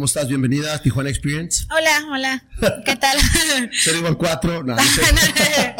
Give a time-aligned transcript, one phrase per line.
[0.00, 0.28] ¿Cómo estás?
[0.28, 1.66] Bienvenida a Tijuana Experience.
[1.70, 2.44] Hola, hola.
[2.86, 3.18] ¿Qué tal?
[3.72, 4.62] Ser igual cuatro.
[4.62, 5.02] No, no sé.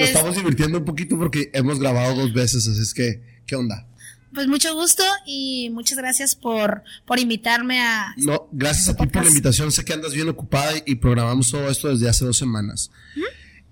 [0.00, 3.86] Nos estamos divirtiendo un poquito porque hemos grabado dos veces, así es que, ¿qué onda?
[4.34, 8.12] Pues mucho gusto y muchas gracias por, por invitarme a...
[8.16, 9.70] No, gracias a ti por la invitación.
[9.70, 12.90] Sé que andas bien ocupada y programamos todo esto desde hace dos semanas.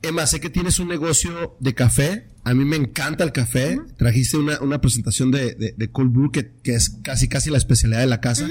[0.03, 2.29] Emma, sé que tienes un negocio de café.
[2.45, 3.79] A mí me encanta el café.
[3.97, 7.59] Trajiste una, una presentación de, de, de, Cold Brew que, que, es casi casi la
[7.59, 8.49] especialidad de la casa.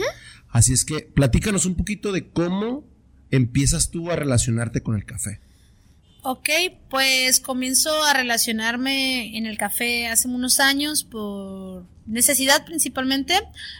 [0.49, 2.85] Así es que platícanos un poquito de cómo
[3.31, 5.39] empiezas tú a relacionarte con el café.
[6.23, 6.49] Ok,
[6.89, 13.33] pues comienzo a relacionarme en el café hace unos años por necesidad principalmente.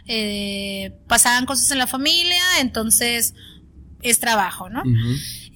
[0.08, 3.36] Eh, pasaban cosas en la familia, entonces
[4.02, 4.81] es trabajo, ¿no?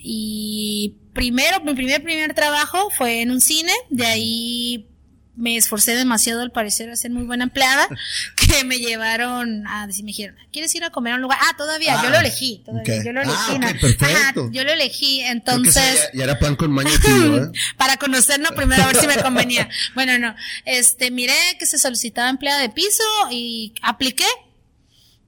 [0.07, 4.87] Y primero, mi primer primer trabajo fue en un cine, de ahí
[5.35, 7.87] me esforcé demasiado al parecer a ser muy buena empleada,
[8.35, 11.39] que me llevaron a decir, me dijeron, ¿quieres ir a comer a un lugar?
[11.41, 13.35] Ah, todavía, yo lo elegí, todavía, yo lo elegí.
[13.39, 14.49] Ah, okay, perfecto.
[14.51, 16.09] yo lo elegí, entonces.
[16.13, 17.51] Ya, era plan con maña ¿eh?
[17.77, 19.69] Para conocernos primero a ver si me convenía.
[19.95, 24.27] bueno, no, este, miré que se solicitaba empleada de piso y apliqué,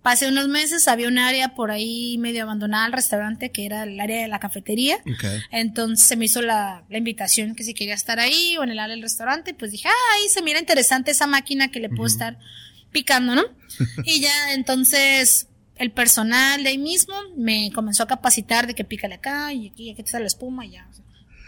[0.08, 4.00] Pasé unos meses, había un área por ahí medio abandonada al restaurante que era el
[4.00, 5.00] área de la cafetería.
[5.02, 5.42] Okay.
[5.52, 8.80] Entonces se me hizo la, la, invitación que si quería estar ahí o en el
[8.80, 12.04] área del restaurante, pues dije, ah, ahí se mira interesante esa máquina que le puedo
[12.04, 12.12] uh -huh.
[12.14, 12.40] estar
[12.94, 13.44] picando, ¿no?
[14.06, 19.16] y ya entonces el personal de ahí mismo me comenzó a capacitar de que pícale
[19.16, 20.88] acá y aquí, aquí está la espuma y ya.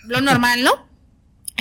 [0.03, 0.88] Lo normal, ¿no?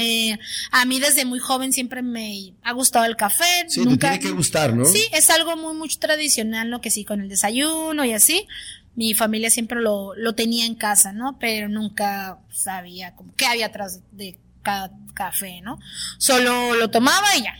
[0.00, 0.38] Eh,
[0.70, 3.66] a mí desde muy joven siempre me ha gustado el café.
[3.68, 4.84] Sí, nunca, te tiene que gustar, ¿no?
[4.84, 6.80] Sí, es algo muy, muy tradicional, ¿no?
[6.80, 8.46] Que sí, con el desayuno y así.
[8.94, 11.38] Mi familia siempre lo, lo tenía en casa, ¿no?
[11.38, 15.78] Pero nunca sabía como qué había atrás de cada café, ¿no?
[16.18, 17.54] Solo lo tomaba y ya.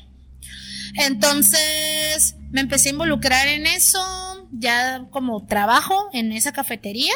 [0.94, 7.14] Entonces me empecé a involucrar en eso, ya como trabajo en esa cafetería.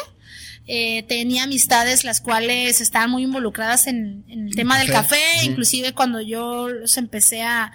[0.65, 4.85] Eh, tenía amistades las cuales estaban muy involucradas en, en el tema café.
[4.85, 5.45] del café, uh -huh.
[5.51, 7.73] inclusive cuando yo los empecé a,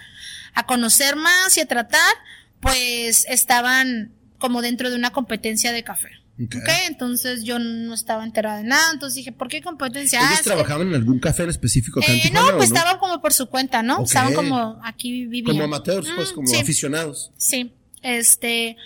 [0.53, 2.13] a conocer más y a tratar,
[2.59, 6.09] pues estaban como dentro de una competencia de café.
[6.41, 6.61] Okay.
[6.61, 6.85] okay.
[6.87, 10.21] entonces yo no estaba enterada de nada, entonces dije, ¿por qué competencia?
[10.25, 11.99] ¿Ellos trabajaban en algún café en específico?
[11.99, 12.77] Eh, Tijuana, no, pues no?
[12.77, 13.95] estaban como por su cuenta, ¿no?
[13.95, 14.05] Okay.
[14.05, 15.57] Estaban como aquí vivían.
[15.57, 16.55] Como amateurs, pues, como sí.
[16.55, 17.31] aficionados.
[17.37, 18.77] Sí, este,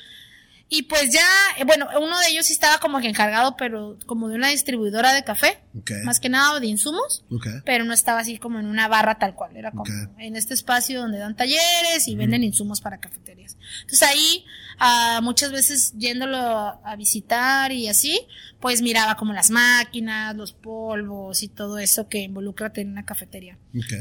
[0.76, 1.28] y pues ya,
[1.68, 5.24] bueno, uno de ellos sí estaba como que encargado, pero como de una distribuidora de
[5.24, 6.02] café, okay.
[6.04, 7.62] más que nada de insumos, okay.
[7.64, 10.26] pero no estaba así como en una barra tal cual, era como okay.
[10.26, 12.18] en este espacio donde dan talleres y mm.
[12.18, 13.56] venden insumos para cafeterías.
[13.82, 14.46] Entonces ahí,
[14.82, 18.26] uh, muchas veces yéndolo a visitar y así,
[18.60, 23.60] pues miraba como las máquinas, los polvos y todo eso que involucra tener una cafetería.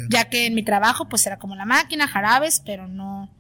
[0.09, 3.31] Ya que en mi trabajo pues era como la máquina, jarabes, pero no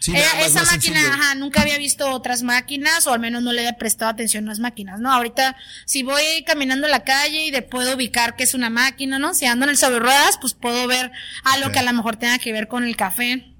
[0.00, 3.60] Sí, eh, esa máquina, ajá, nunca había visto otras máquinas, o al menos no le
[3.60, 5.12] había prestado atención a las máquinas, ¿no?
[5.12, 9.18] Ahorita, si voy caminando a la calle y de puedo ubicar que es una máquina,
[9.18, 9.34] ¿no?
[9.34, 11.12] Si ando en el sobre ruedas, pues puedo ver
[11.44, 11.74] algo okay.
[11.74, 13.54] que a lo mejor tenga que ver con el café.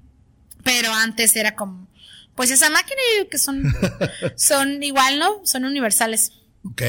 [0.63, 1.87] Pero antes era como,
[2.35, 3.63] pues esa máquina que son,
[4.35, 5.45] son igual, ¿no?
[5.45, 6.31] Son universales.
[6.63, 6.81] Ok.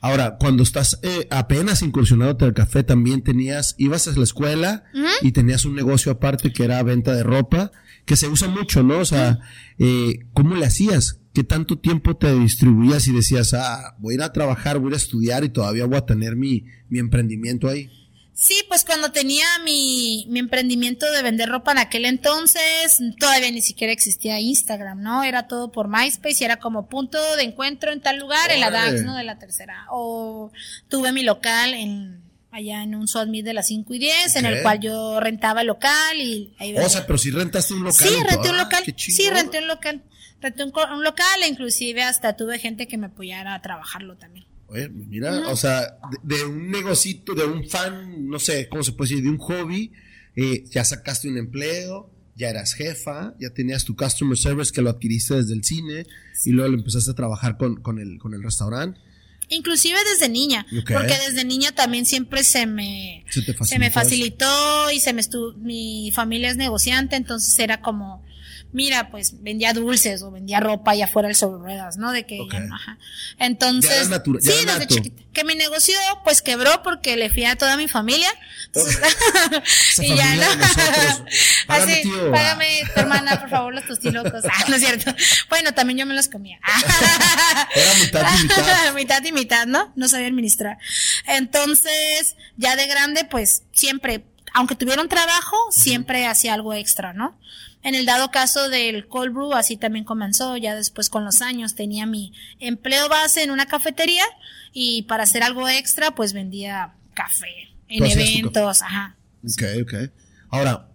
[0.00, 4.84] Ahora, cuando estás eh, apenas incursionado en el café, también tenías, ibas a la escuela
[4.94, 5.12] uh -huh.
[5.22, 7.72] y tenías un negocio aparte que era venta de ropa
[8.04, 8.98] que se usa mucho, ¿no?
[8.98, 9.38] O sea,
[9.78, 11.20] eh, ¿cómo le hacías?
[11.32, 14.90] ¿Qué tanto tiempo te distribuías y decías, ah, voy a ir a trabajar, voy a
[14.90, 17.90] ir a estudiar y todavía voy a tener mi, mi emprendimiento ahí?
[18.36, 23.62] Sí, pues cuando tenía mi, mi emprendimiento de vender ropa en aquel entonces, todavía ni
[23.62, 25.22] siquiera existía Instagram, ¿no?
[25.22, 28.54] Era todo por MySpace y era como punto de encuentro en tal lugar, Oye.
[28.54, 29.16] en la DAX, ¿no?
[29.16, 29.86] De la tercera.
[29.90, 30.50] O
[30.88, 32.23] tuve mi local en
[32.54, 34.38] allá en un Sodmid de las 5 y 10, okay.
[34.38, 37.82] en el cual yo rentaba el local y ahí O sea, pero si rentaste un
[37.82, 38.08] local.
[38.08, 38.84] Sí, renté un local.
[38.86, 40.04] Ah, sí, renté un local.
[40.40, 44.46] Renté un, un, local e inclusive hasta tuve gente que me apoyara a trabajarlo también.
[44.68, 45.52] Oye, mira, uh -huh.
[45.52, 49.24] o sea, de, de, un negocito, de un fan, no sé, ¿cómo se puede decir?
[49.24, 49.92] De un hobby,
[50.36, 54.90] eh, ya sacaste un empleo, ya eras jefa, ya tenías tu customer service que lo
[54.90, 56.50] adquiriste desde el cine sí.
[56.50, 59.00] y luego lo empezaste a trabajar con, con, el, con el restaurante.
[59.54, 60.96] Inclusive desde niña, okay.
[60.96, 65.52] porque desde niña también siempre se me, se, se me facilitó y se me estuvo,
[65.54, 68.22] mi familia es negociante, entonces era como,
[68.74, 72.10] mira, pues vendía dulces o vendía ropa allá afuera del sobre ruedas, ¿no?
[72.10, 72.58] De que okay.
[72.58, 72.98] ya, ajá.
[73.38, 74.86] Entonces, ya sí, desde nato.
[74.94, 75.22] chiquita.
[75.32, 75.94] Que mi negocio
[76.24, 78.28] pues quebró porque le fui a toda mi familia.
[78.66, 78.98] Entonces,
[80.02, 80.42] y ya, ¿no?
[81.68, 82.30] Págame, Así, tío.
[82.32, 84.44] págame, tu hermana, por favor, los tostilocos.
[84.44, 85.14] Ah, no es cierto.
[85.48, 86.58] Bueno, también yo me los comía.
[87.74, 88.94] Era mitad y mitad.
[88.94, 89.92] mitad y mitad, ¿no?
[89.94, 90.78] No sabía administrar.
[91.26, 94.24] Entonces, ya de grande, pues siempre
[94.56, 97.36] aunque tuviera un trabajo, siempre hacía algo extra, ¿no?
[97.84, 101.74] En el dado caso del cold brew, así también comenzó, ya después con los años
[101.74, 104.24] tenía mi empleo base en una cafetería
[104.72, 109.16] y para hacer algo extra, pues vendía café en eventos, ajá.
[109.44, 109.94] Ok, ok.
[110.48, 110.88] Ahora,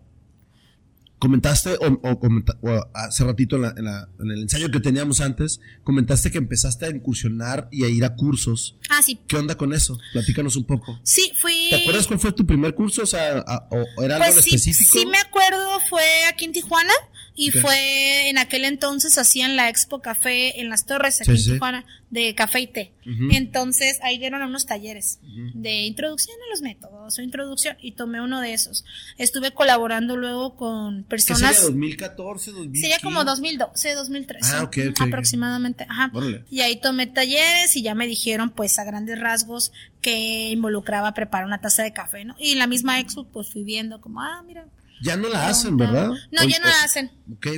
[1.19, 3.87] comentaste, o, hace ratito en,
[4.19, 8.77] el ensayo que teníamos antes, comentaste que empezaste a incursionar y a ir a cursos.
[8.89, 9.19] Ah, sí.
[9.27, 9.99] ¿Qué onda con eso?
[10.13, 10.99] Platícanos un poco.
[11.03, 11.67] Sí, fui.
[11.69, 13.03] ¿Te acuerdas cuál fue tu primer curso?
[13.03, 14.91] O sea, ¿o era algo pues específico?
[14.91, 16.93] Sí, me acuerdo, fue aquí en Tijuana.
[17.39, 21.85] Y fue en aquel entonces hacían la Expo Café en las Torres, aquí en Tijuana,
[22.09, 22.91] de café y té.
[23.31, 25.19] Entonces ahí dieron unos talleres
[25.53, 28.83] de introducción a los métodos o introducción y tomé uno de esos.
[29.17, 31.51] Estuve colaborando luego con personas.
[31.51, 32.81] ¿Qué sería 2014, 2015?
[32.81, 34.55] Sería como 2012, 2013.
[34.55, 35.01] Ah, ok, ok.
[35.01, 35.85] Aproximadamente.
[35.87, 36.11] Ajá.
[36.51, 39.71] Y ahí tomé talleres y ya me dijeron, pues a grandes rasgos,
[40.01, 42.35] que involucraba preparar una taza de café, ¿no?
[42.37, 44.65] Y en la misma expo, pues fui viendo como, ah, mira,
[45.01, 46.09] ya no la hacen, ¿verdad?
[46.31, 47.11] No, ya no la hacen.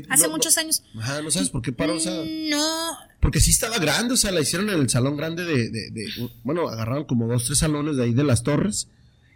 [0.09, 0.83] Hace muchos años.
[0.97, 1.95] Ajá, ¿no sabes por qué paró?
[1.95, 2.13] O sea,
[2.49, 2.97] no.
[3.19, 6.09] Porque sí estaba grande, o sea, la hicieron en el salón grande de, de,
[6.43, 8.89] bueno, agarraron como dos, tres salones de ahí de las torres.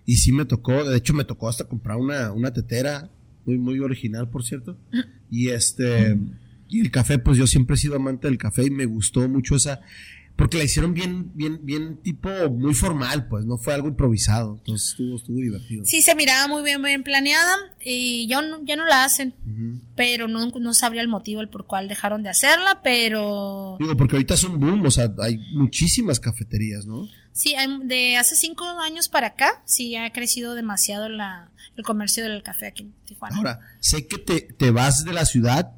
[0.06, 3.10] Y sí me tocó, de hecho me tocó hasta comprar una, una tetera,
[3.46, 4.78] muy, muy original, por cierto.
[5.30, 6.18] Y este,
[6.68, 9.56] y el café, pues yo siempre he sido amante del café y me gustó mucho
[9.56, 9.82] esa,
[10.36, 14.56] porque la hicieron bien, bien, bien tipo muy formal, pues, no fue algo improvisado.
[14.58, 15.86] Entonces estuvo, estuvo divertido.
[15.86, 19.34] Sí, se miraba muy bien, bien planeada y ya no, ya no la hacen.
[19.96, 23.78] Pero no, no sabría el motivo el por cual dejaron de hacerla, pero.
[23.80, 27.08] Digo, porque ahorita es un boom, o sea, hay muchísimas cafeterías, ¿no?
[27.32, 32.44] Sí, de hace cinco años para acá, sí ha crecido demasiado la, el comercio del
[32.44, 33.38] café aquí en Tijuana.
[33.38, 35.74] Ahora, sé que te, te vas de la ciudad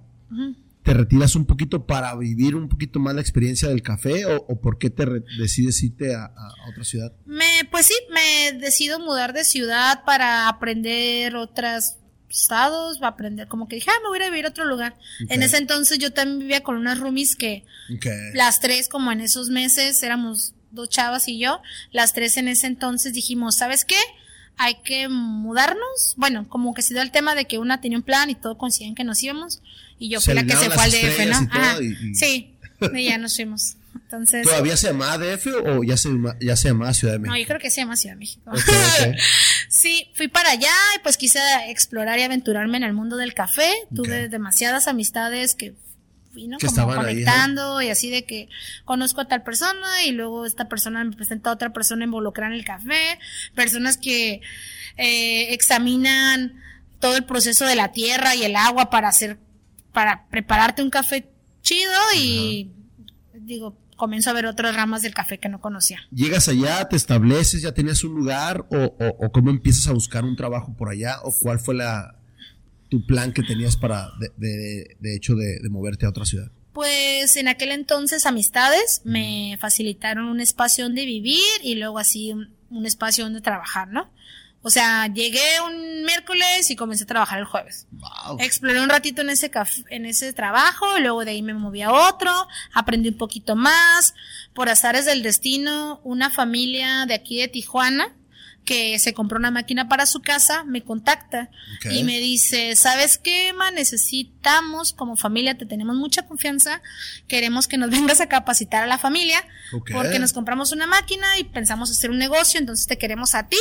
[0.88, 4.78] te retiras un poquito para vivir un poquito más la experiencia del café o, por
[4.78, 5.06] qué te
[5.38, 6.32] decides irte a,
[6.70, 7.12] otra ciudad?
[7.26, 11.96] Me, pues sí, me decido mudar de ciudad para aprender otros
[12.30, 14.98] estados, va a aprender, como que dije, ah, me voy a vivir a otro lugar.
[15.28, 17.66] En ese entonces yo también vivía con unas roomies que
[18.34, 21.62] las tres, como en esos meses, éramos dos chavas y yo,
[21.92, 24.00] las tres en ese entonces dijimos, ¿sabes qué?
[24.58, 26.16] Hay que mudarnos.
[26.18, 28.58] Bueno, como que se dio el tema de que una tenía un plan y todo
[28.58, 29.62] coincidían que nos íbamos.
[30.00, 31.50] Y yo fui la que se fue al DF, ¿no?
[31.52, 31.78] Ajá.
[32.14, 32.54] Sí,
[32.94, 33.76] y ya nos fuimos.
[33.96, 36.10] Entonces, ¿Todavía se llama DF o ya se,
[36.40, 37.34] ya se llama Ciudad de México?
[37.34, 38.52] No, yo creo que se llama Ciudad de México.
[39.70, 43.70] sí, fui para allá y pues quise explorar y aventurarme en el mundo del café.
[43.94, 45.74] Tuve demasiadas amistades que
[46.36, 46.58] ¿no?
[46.60, 48.50] Como conectando y así de que
[48.86, 52.60] conozco a tal persona y luego esta persona me presenta a otra persona involucrada en
[52.60, 53.20] el café,
[53.56, 54.42] personas que
[54.98, 56.62] eh, examinan
[57.00, 59.38] todo el proceso de la tierra y el agua para hacer,
[59.94, 61.30] para prepararte un café
[61.62, 62.72] chido y
[63.34, 66.00] digo, comienzo a ver otras ramas del café que no conocía.
[66.12, 70.36] ¿Llegas allá, te estableces, ya tenías un lugar o, o cómo empiezas a buscar un
[70.36, 72.17] trabajo por allá o cuál fue la,
[72.90, 76.52] tu plan que tenías para, de, de, hecho, de, moverte a otra ciudad?
[76.74, 82.86] Pues en aquel entonces amistades me facilitaron un espacio donde vivir y luego así un,
[82.86, 84.12] espacio donde trabajar, ¿no?
[84.62, 87.88] O sea, llegué un miércoles y comencé a trabajar el jueves.
[88.40, 89.50] Exploré un ratito en ese
[89.90, 92.32] en ese trabajo, y luego de ahí me moví a otro,
[92.74, 94.14] aprendí un poquito más.
[94.54, 98.17] Por azares del destino, una familia de aquí de Tijuana
[98.68, 101.50] que se compró una máquina para su casa, me contacta
[101.90, 103.72] y me dice, ¿sabes qué, ma?
[103.72, 106.82] Necesitamos, como familia, te tenemos mucha confianza,
[107.30, 109.42] queremos que nos vengas a capacitar a la familia,
[109.94, 113.58] porque nos compramos una máquina y pensamos hacer un negocio, entonces te queremos a ti,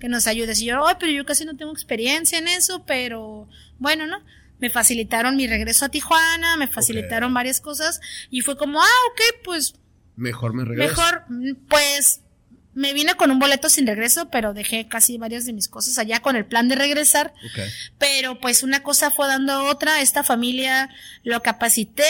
[0.00, 0.62] que nos ayudes.
[0.62, 4.24] Y yo, ay, pero yo casi no tengo experiencia en eso, pero bueno, ¿no?
[4.60, 8.00] Me facilitaron mi regreso a Tijuana, me facilitaron varias cosas
[8.30, 9.74] y fue como, ah, ok, pues...
[10.16, 10.88] Mejor me regreso.
[10.88, 11.24] Mejor,
[11.68, 12.22] pues
[12.78, 16.20] me vine con un boleto sin regreso, pero dejé casi varias de mis cosas allá
[16.20, 17.34] con el plan de regresar.
[17.98, 20.88] Pero pues una cosa fue dando otra, esta familia
[21.24, 22.04] lo capacité,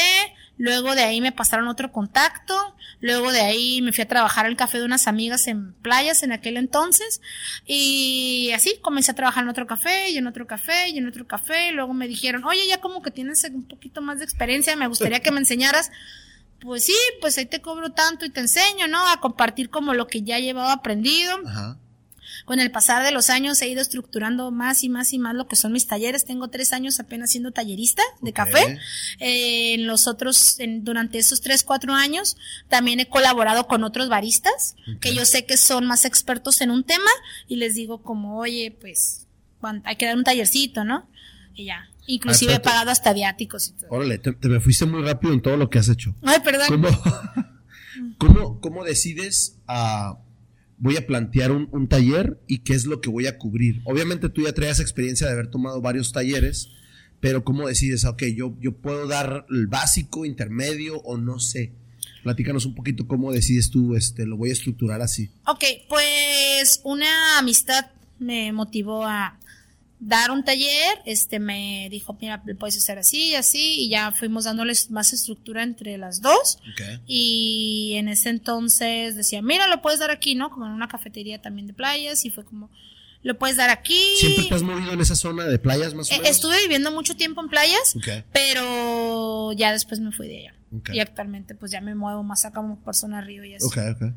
[0.58, 2.54] luego de ahí me pasaron otro contacto,
[3.00, 6.32] luego de ahí me fui a trabajar al café de unas amigas en playas en
[6.32, 7.22] aquel entonces
[7.64, 11.26] y así comencé a trabajar en otro café y en otro café y en otro
[11.26, 14.86] café, luego me dijeron, oye, ya como que tienes un poquito más de experiencia, me
[14.86, 15.90] gustaría que me enseñaras
[16.60, 19.06] pues sí, pues ahí te cobro tanto y te enseño, ¿no?
[19.08, 21.36] A compartir como lo que ya llevaba aprendido.
[21.46, 21.78] Ajá.
[22.44, 25.46] Con el pasar de los años he ido estructurando más y más y más lo
[25.46, 26.24] que son mis talleres.
[26.24, 28.78] Tengo tres años apenas siendo tallerista de café.
[29.18, 32.36] Eh, en los otros, durante esos tres, cuatro años,
[32.68, 36.84] también he colaborado con otros baristas que yo sé que son más expertos en un
[36.84, 37.10] tema
[37.48, 39.26] y les digo como, oye, pues
[39.84, 41.08] hay que dar un tallercito, ¿no?
[41.54, 41.87] Y ya.
[42.08, 43.90] Inclusive he pagado hasta viáticos y todo.
[43.90, 46.14] Órale, te, me fuiste muy rápido en todo lo que has hecho.
[46.22, 46.66] Ay, perdón.
[46.68, 46.88] ¿Cómo,
[48.18, 50.18] cómo, cómo decides a
[50.78, 53.82] voy a plantear un, taller y qué es lo que voy a cubrir.
[53.84, 56.70] Obviamente tú ya traías experiencia de haber tomado varios talleres,
[57.20, 58.04] pero ¿cómo decides?
[58.04, 61.72] Ok, yo, yo puedo dar el básico, intermedio o no sé.
[62.22, 65.30] Platícanos un poquito cómo decides tú, este, lo voy a estructurar así.
[65.46, 67.86] Ok, pues una amistad
[68.18, 69.38] me motivó a
[70.00, 74.44] dar un taller, este me dijo, mira, puedes hacer así y así, y ya fuimos
[74.44, 76.58] dándoles más estructura entre las dos.
[77.06, 80.50] Y en ese entonces decía, mira, lo puedes dar aquí, ¿no?
[80.50, 82.70] Como en una cafetería también de playas, y fue como,
[83.22, 84.00] lo puedes dar aquí.
[84.18, 86.30] ¿Siempre te has movido en esa zona de playas más o e, menos?
[86.30, 87.96] Estuve viviendo mucho tiempo en playas,
[88.32, 90.54] pero ya después me fui de ella.
[90.92, 93.64] Y actualmente pues ya me muevo más acá como persona río y así.
[93.64, 94.12] Ok, ok.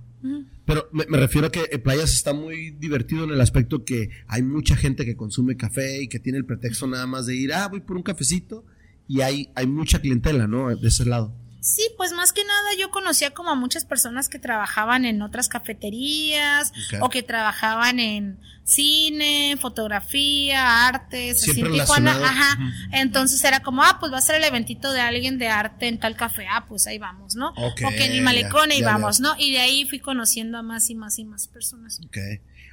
[0.66, 4.44] Pero me, refiero a que en playas está muy divertido en el aspecto que hay
[4.44, 7.68] mucha gente que consume café y que tiene el pretexto nada más de ir, ah,
[7.70, 8.66] voy por un cafecito
[9.08, 10.76] y hay, hay mucha clientela, ¿no?
[10.76, 11.36] De ese lado.
[11.62, 15.48] Sí, pues más que nada yo conocía como a muchas personas que trabajaban en otras
[15.48, 22.58] cafeterías o que trabajaban en cine, fotografía, artes, así en Tijuana, ajá.
[22.94, 26.00] Entonces era como, ah, pues va a ser el eventito de alguien de arte en
[26.00, 27.54] tal café, ah, pues ahí vamos, ¿no?
[27.56, 29.36] o que en el malecón y vamos, ¿no?
[29.38, 32.00] Y de ahí fui conociendo a más y más y más personas.
[32.04, 32.18] Ok.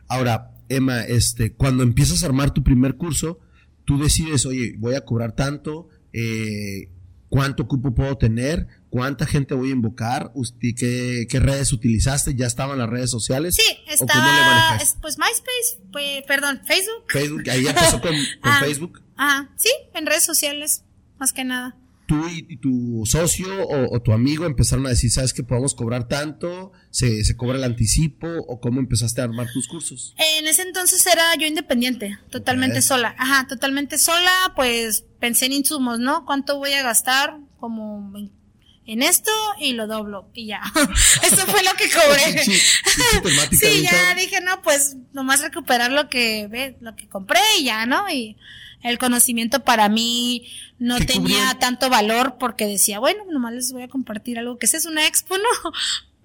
[0.09, 3.38] Ahora, Emma, este, cuando empiezas a armar tu primer curso,
[3.85, 6.90] tú decides, oye, voy a cobrar tanto, eh,
[7.28, 12.78] cuánto cupo puedo tener, cuánta gente voy a invocar, qué, qué redes utilizaste, ya estaban
[12.78, 13.57] las redes sociales.
[13.57, 17.04] Sí, está, pues MySpace, perdón, Facebook.
[17.09, 19.02] Facebook, ahí ya pasó con, ah, Facebook.
[19.16, 20.85] Ajá, sí, en redes sociales,
[21.18, 21.76] más que nada.
[22.07, 26.73] Tú y, tu socio o, tu amigo empezaron a decir, ¿sabes que podemos cobrar tanto?
[26.90, 28.26] ¿Se, ¿Se cobra el anticipo?
[28.26, 30.14] ¿O cómo empezaste a armar tus cursos?
[30.16, 33.14] En ese entonces era yo independiente, totalmente sola.
[33.18, 36.25] Ajá, totalmente sola, pues pensé en insumos, ¿no?
[36.25, 37.40] ¿Cuánto voy a gastar?
[37.61, 38.11] Como
[38.88, 39.30] en esto
[39.61, 40.62] y lo doblo y ya.
[41.23, 42.42] Eso fue lo que cobré.
[43.57, 47.85] sí, ya dije, no, pues nomás recuperar lo que ve, lo que compré y ya,
[47.85, 48.09] ¿no?
[48.09, 48.38] Y
[48.83, 53.88] el conocimiento para mí no tenía tanto valor porque decía, bueno, nomás les voy a
[53.88, 55.71] compartir algo que es una expo, ¿no?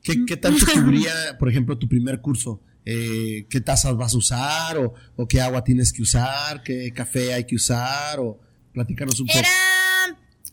[0.02, 2.62] ¿Qué, qué tanto cubría, por ejemplo, tu primer curso?
[2.86, 4.78] Eh, ¿Qué tazas vas a usar?
[4.78, 6.64] O, o, qué agua tienes que usar?
[6.64, 8.22] ¿Qué café hay que usar?
[8.22, 8.40] O
[8.72, 9.40] platícanos un poco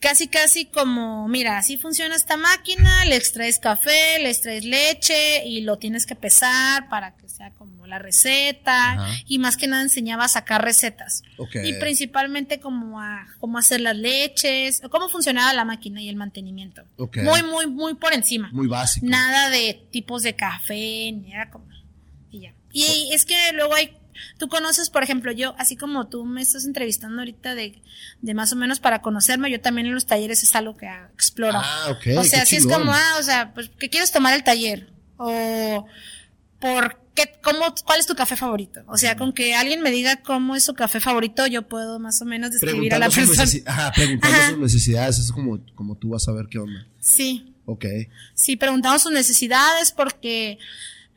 [0.00, 5.61] casi casi como, mira, así funciona esta máquina, le extraes café, le extraes leche y
[5.61, 10.25] lo tienes que pesar para que sea como la receta y más que nada enseñaba
[10.25, 11.23] a sacar recetas.
[11.62, 16.83] Y principalmente como a cómo hacer las leches, cómo funcionaba la máquina y el mantenimiento.
[16.97, 18.49] Muy, muy, muy por encima.
[18.52, 19.07] Muy básico.
[19.07, 21.66] Nada de tipos de café, ni era como...
[22.30, 22.54] Y ya.
[22.73, 24.00] Y es que luego hay
[24.39, 27.81] Tú conoces, por ejemplo, yo, así como tú me estás entrevistando ahorita de,
[28.21, 31.59] de más o menos para conocerme, yo también en los talleres es algo que exploro.
[31.62, 32.19] Ah, ok.
[32.19, 34.93] O sea, así es como, ah, o sea, pues, ¿qué quieres tomar el taller?
[35.17, 35.87] O,
[36.59, 38.83] ¿por qué, cómo, cuál es tu café favorito?
[38.87, 42.21] O sea, con que alguien me diga cómo es su café favorito, yo puedo más
[42.23, 43.45] o menos describir a la persona.
[43.67, 46.87] Ajá, preguntando sus necesidades, es como, como tú vas a ver qué onda.
[47.00, 47.55] Sí.
[47.67, 47.85] Ok.
[48.35, 50.59] Sí, preguntamos sus necesidades porque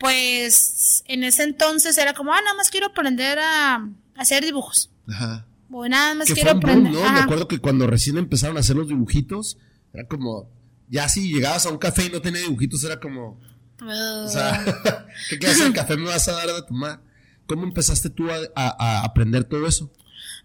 [0.03, 4.91] pues en ese entonces era como, ah, nada más quiero aprender a, hacer dibujos.
[5.07, 5.45] Ajá.
[5.71, 6.91] O nada más quiero aprender.
[6.91, 6.99] ¿no?
[6.99, 9.57] Me acuerdo que cuando recién empezaron a hacer los dibujitos,
[9.93, 10.49] era como,
[10.89, 13.39] ya si llegabas a un café y no tenía dibujitos, era como,
[13.81, 16.99] o sea, ¿qué clase de café me vas a dar de tomar?
[17.47, 19.89] ¿Cómo empezaste tú a, aprender todo eso?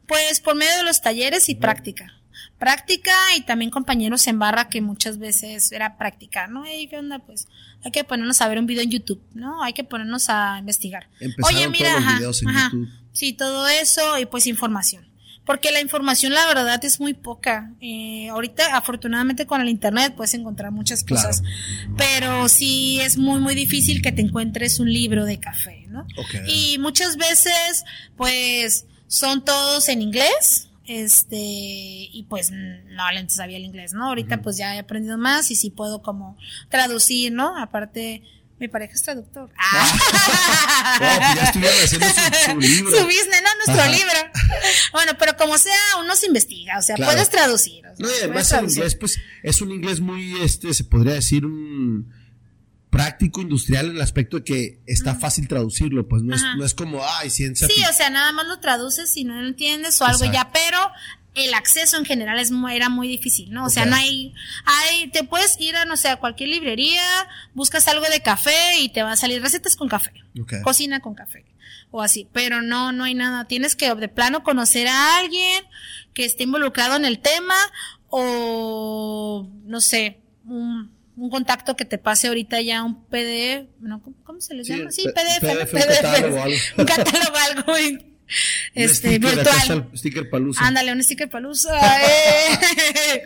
[0.07, 2.12] Pues por medio de los talleres y práctica
[2.59, 6.64] práctica y también compañeros en barra que muchas veces era práctica, ¿no?
[6.64, 7.18] ¿qué onda?
[7.18, 7.49] Pues
[7.85, 9.62] hay que ponernos a ver un video en YouTube, ¿no?
[9.62, 11.09] Hay que ponernos a investigar.
[11.45, 12.73] Oye, mira, todos ajá,
[13.12, 15.09] sí, todo eso y pues información.
[15.49, 17.73] Porque la información, la verdad, es muy poca.
[17.80, 21.42] Eh, ahorita, afortunadamente, con el Internet puedes encontrar muchas cosas.
[21.97, 26.07] Pero sí es muy, muy difícil que te encuentres un libro de café, ¿no?
[26.47, 27.87] Y muchas veces,
[28.18, 34.07] pues, son todos en inglés este, y pues no antes sabía el inglés, ¿no?
[34.07, 36.38] Ahorita pues ya he aprendido más y sí puedo como
[36.71, 37.57] traducir, ¿no?
[37.59, 38.23] Aparte,
[38.59, 39.50] mi pareja es traductor.
[39.57, 39.99] Ah.
[40.99, 42.97] Pues ya estuvieron haciendo su, libro.
[42.97, 44.18] Su business, no nuestro libro.
[44.92, 47.85] Bueno, pero como sea, uno se investiga, o sea, puedes traducir.
[47.99, 52.12] no, y además el inglés, pues, es un inglés muy, este, se podría decir un
[52.90, 56.75] práctico industrial en el aspecto de que está fácil traducirlo, pues no es, no es,
[56.75, 57.66] como, ay, ciencia.
[57.66, 60.78] Sí, o sea, nada más lo traduces si no lo entiendes o algo ya, pero
[61.35, 63.66] el acceso en general es era muy difícil, ¿no?
[63.66, 67.02] O sea, no hay, hay, te puedes ir a, no sé, a cualquier librería,
[67.54, 70.12] buscas algo de café y te va a salir recetas con café,
[70.64, 71.45] cocina con café
[71.90, 73.47] o así, pero no, no hay nada.
[73.47, 75.64] Tienes que de plano conocer a alguien
[76.12, 77.54] que esté involucrado en el tema
[78.09, 84.03] o, no sé, un un contacto que te pase ahorita ya un PDF, ¿no?
[84.25, 84.91] ¿cómo se les Sí, llama?
[84.91, 85.59] Sí, P- PDF, ¿no?
[85.59, 86.57] PDF, un catálogo, algo.
[86.79, 87.77] un catálogo algo
[88.75, 89.91] este, Un sticker, virtual.
[89.95, 90.67] sticker palusa.
[90.67, 91.71] Ándale, un sticker palusa.
[92.03, 93.23] eh.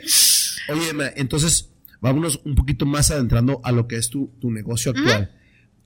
[0.68, 1.70] Oye, Emma, entonces
[2.00, 5.36] vámonos un poquito más adentrando a lo que es tu, tu negocio actual.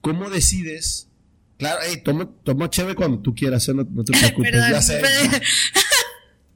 [0.01, 1.09] ¿Cómo decides?
[1.57, 3.73] Claro, hey, toma, toma chévere cuando tú quieras, ¿eh?
[3.73, 5.01] no, no te preocupes, Perdón, ya sé.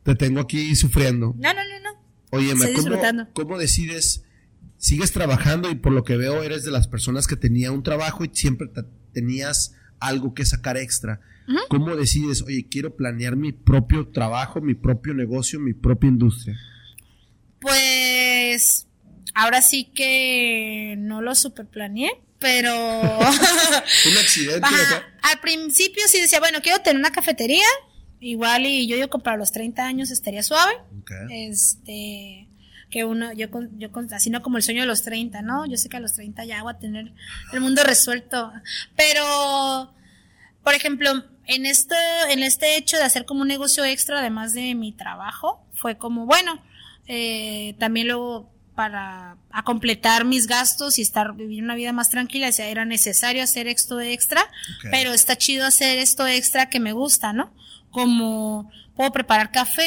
[0.04, 1.34] Te tengo aquí sufriendo.
[1.38, 2.02] No, no, no, no.
[2.30, 4.24] Oye, Emma, ¿cómo, cómo decides?
[4.82, 8.26] Sigues trabajando y por lo que veo eres de las personas que tenía un trabajo
[8.26, 8.82] y siempre te-
[9.14, 11.22] tenías algo que sacar extra.
[11.70, 16.58] ¿Cómo decides, oye, quiero planear mi propio trabajo, mi propio negocio, mi propia industria?
[17.60, 18.88] Pues
[19.36, 22.10] ahora sí que no lo super planeé,
[22.40, 22.74] pero
[23.20, 27.66] Un accidente Ajá, al principio sí decía, bueno, quiero tener una cafetería,
[28.20, 30.74] igual y yo digo que para los 30 años estaría suave.
[31.30, 32.48] Este
[32.92, 35.66] que uno, yo, con- yo con- así no como el sueño de los 30, ¿no?
[35.66, 37.12] Yo sé que a los 30 ya voy a tener
[37.54, 38.52] el mundo resuelto.
[38.96, 39.94] Pero,
[40.64, 41.96] por ejemplo, en esto,
[42.30, 46.26] en este hecho de hacer como un negocio extra, además de mi trabajo, fue como,
[46.26, 46.62] bueno,
[47.08, 52.48] eh, también luego para a completar mis gastos y estar vivir una vida más tranquila,
[52.50, 54.42] o sea, era necesario hacer esto extra,
[54.92, 57.54] pero está chido hacer esto extra que me gusta, ¿no?
[57.92, 59.84] Como puedo preparar café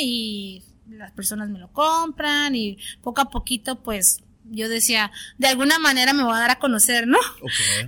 [0.00, 5.78] y las personas me lo compran y poco a poquito pues yo decía, de alguna
[5.78, 7.18] manera me voy a dar a conocer, ¿no?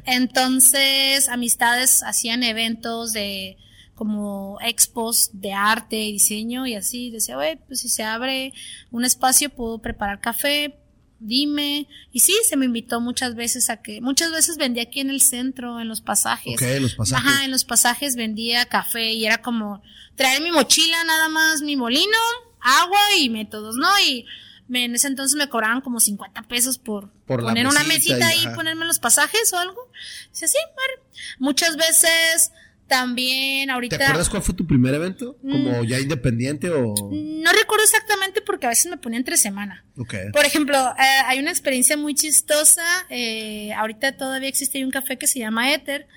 [0.04, 3.56] Entonces, amistades hacían eventos de
[3.94, 7.10] como expos de arte y diseño y así.
[7.10, 8.52] Decía, güey, pues si se abre
[8.90, 10.78] un espacio puedo preparar café,
[11.18, 11.88] dime.
[12.12, 15.20] Y sí, se me invitó muchas veces a que, muchas veces vendía aquí en el
[15.20, 16.54] centro, en los pasajes.
[16.54, 17.26] Ok, los pasajes.
[17.26, 19.82] Ajá, en los pasajes vendía café y era como
[20.14, 22.18] traer mi mochila nada más, mi molino,
[22.60, 23.88] agua y métodos, ¿no?
[24.00, 24.26] Y
[24.68, 28.54] me- en ese entonces me cobraban como 50 pesos por, poner una mesita y- ahí,
[28.54, 29.90] ponerme los pasajes o algo.
[30.30, 31.10] Dice, sí, bueno.
[31.38, 32.52] Muchas veces
[32.86, 33.96] también ¿Te ahorita...
[33.96, 35.36] acuerdas cuál fue tu primer evento?
[35.42, 35.86] ¿Como Mm.
[35.86, 36.94] ya independiente o...?
[37.12, 39.84] No recuerdo exactamente porque a veces me ponía entre semana.
[39.98, 40.14] Ok.
[40.32, 42.82] Por ejemplo, eh, hay una experiencia muy chistosa.
[43.10, 46.08] eh, ahorita todavía existe un café que se llama Ether.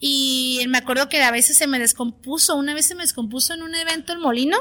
[0.00, 2.56] Y me acuerdo que a veces se me descompuso.
[2.56, 4.56] Una vez se me descompuso en un evento el molino.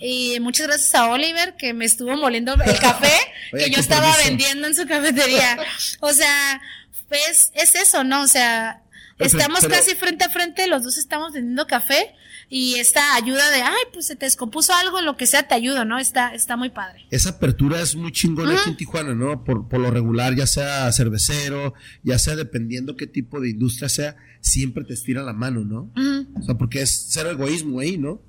[0.00, 3.12] Y muchas gracias a Oliver que me estuvo moliendo el café
[3.52, 4.28] Oye, que yo estaba permiso.
[4.28, 5.58] vendiendo en su cafetería.
[6.00, 6.60] O sea,
[7.08, 8.22] pues es eso, ¿no?
[8.22, 8.82] O sea,
[9.18, 12.14] estamos pero- casi frente a frente, los dos estamos vendiendo café
[12.50, 15.84] y esta ayuda de, ay, pues se te descompuso algo, lo que sea, te ayudo,
[15.84, 15.98] ¿no?
[15.98, 17.04] Está, está muy padre.
[17.10, 19.44] Esa apertura es muy chingona aquí en Tijuana, ¿no?
[19.44, 24.16] Por, por lo regular, ya sea cervecero, ya sea dependiendo qué tipo de industria sea,
[24.40, 25.92] siempre te estira la mano, ¿no?
[26.40, 28.22] O sea, porque es cero egoísmo ahí, ¿no?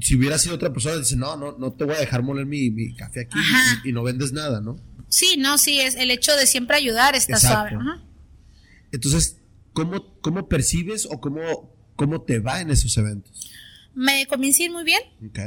[0.00, 2.70] Si hubiera sido otra persona, dice, no, no, no te voy a dejar moler mi,
[2.70, 3.38] mi café aquí
[3.84, 4.78] y, y no vendes nada, ¿no?
[5.08, 7.70] Sí, no, sí, es el hecho de siempre ayudar está Exacto.
[7.70, 7.90] suave.
[7.90, 8.02] Ajá.
[8.92, 9.38] Entonces,
[9.72, 13.50] ¿cómo, cómo percibes o cómo, cómo te va en esos eventos?
[13.94, 15.00] Me a ir muy bien,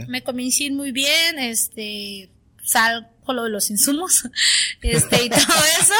[0.07, 0.23] me
[0.59, 2.29] a ir muy bien, este,
[2.63, 4.23] salgo lo de los insumos,
[4.81, 5.39] este, y todo
[5.79, 5.93] eso,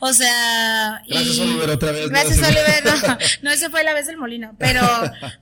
[0.00, 1.02] o sea...
[1.08, 2.08] Gracias, y- Oliver, otra vez, ¿no?
[2.10, 4.82] Gracias, Ese- Oliver, no, no, ese fue la vez del molino, pero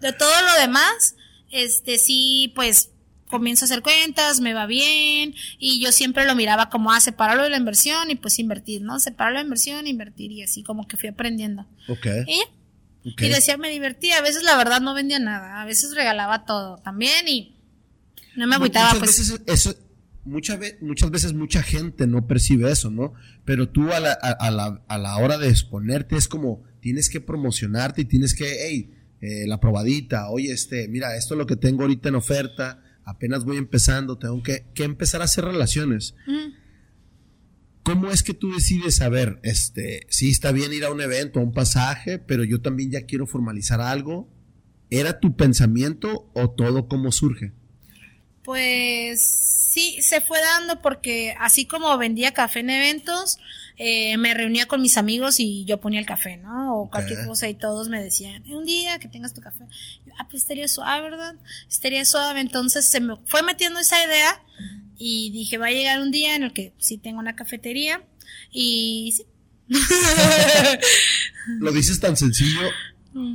[0.01, 1.17] de todo lo demás,
[1.53, 2.91] este, sí, pues,
[3.29, 7.45] comienzo a hacer cuentas, me va bien, y yo siempre lo miraba como, ah, separarlo
[7.45, 8.99] de la inversión y pues invertir, ¿no?
[9.01, 11.67] Separar la inversión, invertir, y así como que fui aprendiendo.
[11.89, 12.07] Ok.
[12.27, 12.41] Y.
[13.05, 14.19] Y decía, me divertía.
[14.19, 15.61] A veces la verdad no vendía nada.
[15.61, 17.57] A veces regalaba todo también y
[18.37, 18.95] no me agüitaba.
[18.95, 19.75] muchas Pues veces eso
[20.25, 23.13] muchas ve- muchas veces mucha gente no percibe eso no
[23.45, 27.11] pero tú a la, a, a la, a la hora de exponerte es como tienes
[27.11, 31.47] que promocionarte y tienes que hey eh, la probadita oye este mira esto es lo
[31.47, 36.15] que tengo ahorita en oferta apenas voy empezando tengo que, que empezar a hacer relaciones
[36.27, 36.61] mm,
[37.85, 41.43] ¿Cómo es que tú decides saber, este, sí está bien ir a un evento, a
[41.43, 44.33] un pasaje, pero yo también ya quiero formalizar algo?
[44.89, 47.53] ¿Era tu pensamiento o todo cómo surge?
[48.45, 49.23] pues
[49.73, 53.39] sí, se fue dando porque así como vendía café en eventos,
[53.85, 56.77] eh, me reunía con mis amigos y yo ponía el café, ¿no?
[56.77, 59.65] O cualquier cosa y todos me decían, un día que tengas tu café.
[60.07, 61.35] Yo, ah, pues estaría suave, ¿verdad?
[61.69, 62.41] Estaría suave.
[62.41, 64.41] Entonces se me fue metiendo esa idea
[64.97, 68.05] y dije, va a llegar un día en el que sí tengo una cafetería
[68.53, 69.27] y sí.
[71.59, 72.61] Lo dices tan sencillo.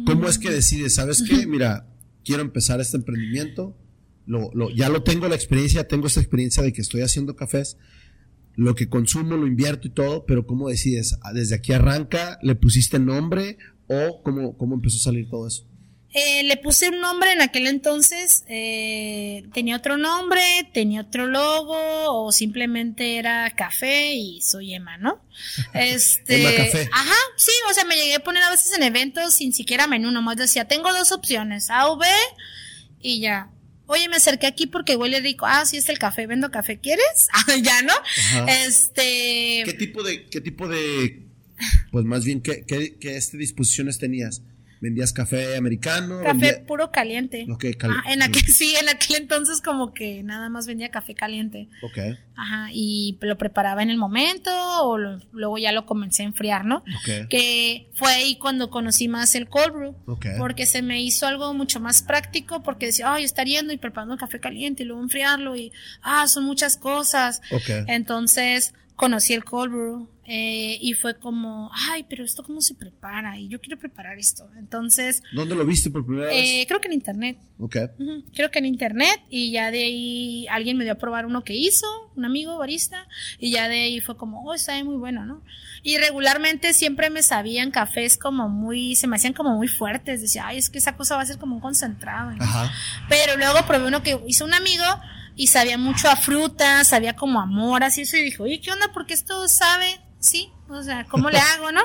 [0.05, 0.95] ¿Cómo es que decides?
[0.95, 1.45] ¿Sabes qué?
[1.45, 1.85] Mira,
[2.25, 3.75] quiero empezar este emprendimiento.
[4.25, 7.77] Lo, lo- ya lo tengo la experiencia, tengo esta experiencia de que estoy haciendo cafés.
[8.57, 11.17] Lo que consumo lo invierto y todo, pero ¿cómo decides?
[11.21, 12.39] Ah, ¿Desde aquí arranca?
[12.41, 13.57] ¿Le pusiste nombre?
[13.87, 15.63] ¿O cómo, cómo empezó a salir todo eso?
[16.13, 20.41] Eh, le puse un nombre en aquel entonces, eh, tenía otro nombre,
[20.73, 25.21] tenía otro logo o simplemente era café y soy Emma, ¿no?
[25.75, 26.89] Este, Emma Café.
[26.91, 30.09] Ajá, sí, o sea, me llegué a poner a veces en eventos sin siquiera menú,
[30.09, 32.07] nomás decía, tengo dos opciones, A o B
[32.99, 33.51] y ya.
[33.87, 35.45] Oye, me acerqué aquí porque huele rico.
[35.47, 36.27] Ah, sí, es el café.
[36.27, 36.79] Vendo café.
[36.79, 37.29] ¿Quieres?
[37.47, 37.93] Ah, ya, ¿no?
[37.93, 38.45] Ajá.
[38.65, 39.63] Este.
[39.65, 41.27] ¿Qué tipo de, qué tipo de,
[41.91, 44.41] pues más bien, qué, qué, qué este, disposiciones tenías?
[44.81, 46.19] ¿Vendías café americano?
[46.21, 47.45] Café ¿Vendía- puro caliente.
[47.49, 51.15] Ok, cal- Ah, en aquel, sí, en aquel entonces como que nada más vendía café
[51.15, 51.67] caliente.
[51.81, 51.97] Ok,
[52.35, 54.51] Ajá, y lo preparaba en el momento
[54.83, 56.77] o lo- luego ya lo comencé a enfriar, ¿no?
[56.77, 59.95] ok, Que fue ahí cuando conocí más el cold brew.
[60.05, 60.25] ok.
[60.37, 64.17] Porque se me hizo algo mucho más práctico porque decía, ay, estar yendo y preparando
[64.17, 65.71] café caliente y luego enfriarlo y,
[66.03, 67.41] ah, son muchas cosas.
[67.51, 67.69] Ok.
[67.87, 73.39] Entonces conocí el cold brew eh, y fue como, ay, pero esto cómo se prepara
[73.39, 74.49] y yo quiero preparar esto.
[74.57, 76.35] Entonces, ¿Dónde lo viste por primera vez?
[76.35, 77.37] eh, creo que en internet.
[77.59, 77.77] Ok,
[78.33, 81.53] Creo que en internet y ya de ahí alguien me dio a probar uno que
[81.55, 83.07] hizo, un amigo barista,
[83.39, 85.43] y ya de ahí fue como, oh, está muy bueno, ¿no?
[85.83, 90.47] Y regularmente siempre me sabían cafés como muy, se me hacían como muy fuertes, decía,
[90.47, 92.31] ay, es que esa cosa va a ser como un concentrado.
[92.31, 92.43] ¿no?
[92.43, 92.73] ajá.
[93.07, 94.83] Pero luego probé uno que hizo un amigo
[95.37, 98.71] y sabía mucho a frutas, sabía como a moras y eso, y dijo, oye, ¿qué
[98.71, 98.91] onda?
[98.91, 101.81] Porque esto sabe, sí, o sea, ¿cómo le hago, no?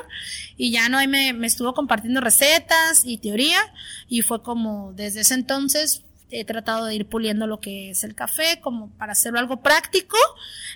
[0.56, 3.60] Y ya no, ahí me, me estuvo compartiendo recetas y teoría,
[4.08, 8.14] y fue como desde ese entonces he tratado de ir puliendo lo que es el
[8.14, 10.16] café, como para hacerlo algo práctico,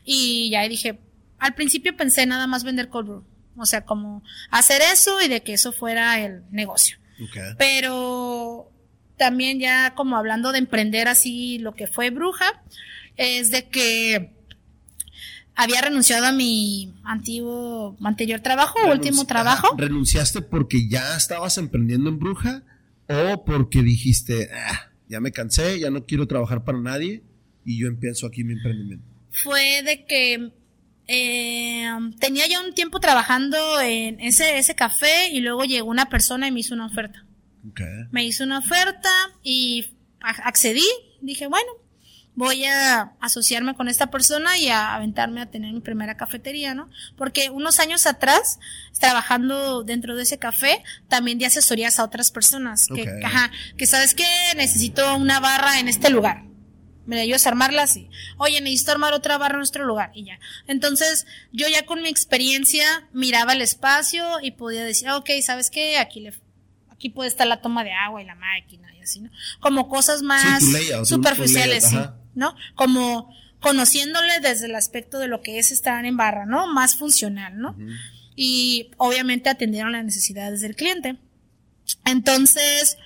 [0.05, 1.01] y ya dije,
[1.39, 3.25] al principio pensé nada más vender cold brew,
[3.57, 7.57] o sea, como hacer eso y de que eso fuera el negocio Ok.
[7.57, 8.71] pero
[9.16, 12.62] también ya como hablando de emprender así lo que fue bruja,
[13.16, 14.33] es de que
[15.55, 19.68] había renunciado a mi antiguo, anterior trabajo, Renunci- último trabajo.
[19.68, 22.62] Ajá, ¿Renunciaste porque ya estabas emprendiendo en bruja
[23.09, 27.22] o porque dijiste, "Ah, ya me cansé, ya no quiero trabajar para nadie
[27.64, 29.05] y yo empiezo aquí mi emprendimiento?
[29.31, 30.50] Fue de que
[31.09, 36.48] eh, tenía ya un tiempo trabajando en ese, ese café y luego llegó una persona
[36.48, 37.24] y me hizo una oferta.
[38.12, 39.11] Me hizo una oferta
[39.42, 39.87] y
[40.20, 40.87] accedí.
[41.20, 41.70] Dije, bueno,
[42.35, 46.88] voy a asociarme con esta persona y a aventarme a tener mi primera cafetería, ¿no?
[47.16, 48.59] Porque unos años atrás,
[49.00, 52.87] trabajando dentro de ese café, también di asesorías a otras personas.
[52.87, 54.26] Que, ajá, que sabes que
[54.57, 56.44] necesito una barra en este lugar.
[57.07, 58.11] Me ayudas a armarla así.
[58.37, 60.38] Oye, necesito armar otra barra en nuestro lugar y ya.
[60.66, 65.70] Entonces, yo ya con mi experiencia miraba el espacio y podía decir, "Ah, ok, ¿sabes
[65.70, 65.98] qué?
[65.98, 66.33] Aquí le,
[66.96, 69.30] aquí puede estar la toma de agua y la máquina y así, ¿no?
[69.61, 72.30] Como cosas más layout, superficiales, layout, sí.
[72.35, 72.56] ¿no?
[72.74, 73.30] Como
[73.61, 76.66] conociéndole desde el aspecto de lo que es estar en barra, ¿no?
[76.66, 77.76] Más funcional, ¿no?
[78.35, 81.16] Y obviamente atendieron las necesidades del cliente.
[82.04, 82.98] Entonces,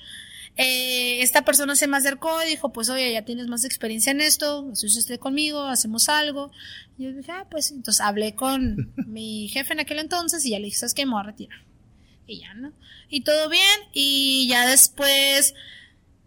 [0.57, 4.21] eh, esta persona se me acercó y dijo, pues oye, ya tienes más experiencia en
[4.21, 6.51] esto, asociaste conmigo, hacemos algo.
[6.99, 10.59] Y yo dije, ah, pues entonces hablé con mi jefe en aquel entonces y ya
[10.59, 11.07] le dije, ¿sabes qué?
[11.07, 11.70] Me voy a retirar.
[12.31, 12.73] Y ya, ¿no?
[13.09, 15.55] Y todo bien y ya después...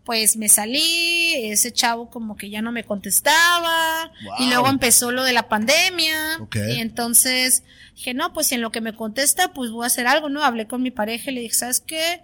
[0.05, 5.23] Pues me salí, ese chavo como que ya no me contestaba y luego empezó lo
[5.23, 7.63] de la pandemia y entonces
[7.95, 10.43] dije, no, pues en lo que me contesta, pues voy a hacer algo, ¿no?
[10.43, 12.21] Hablé con mi pareja y le dije, ¿sabes qué?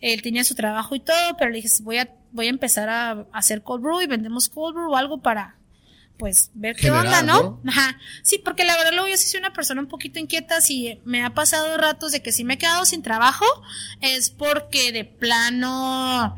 [0.00, 3.26] Él tenía su trabajo y todo, pero le dije, voy a, voy a empezar a
[3.32, 5.56] hacer cold brew y vendemos cold brew o algo para,
[6.20, 7.58] pues, ver qué onda, ¿no?
[7.64, 7.70] ¿no?
[7.72, 7.98] Ajá.
[8.22, 11.24] Sí, porque la verdad luego yo sí soy una persona un poquito inquieta, si me
[11.24, 13.44] ha pasado ratos de que si me he quedado sin trabajo,
[14.00, 16.36] es porque de plano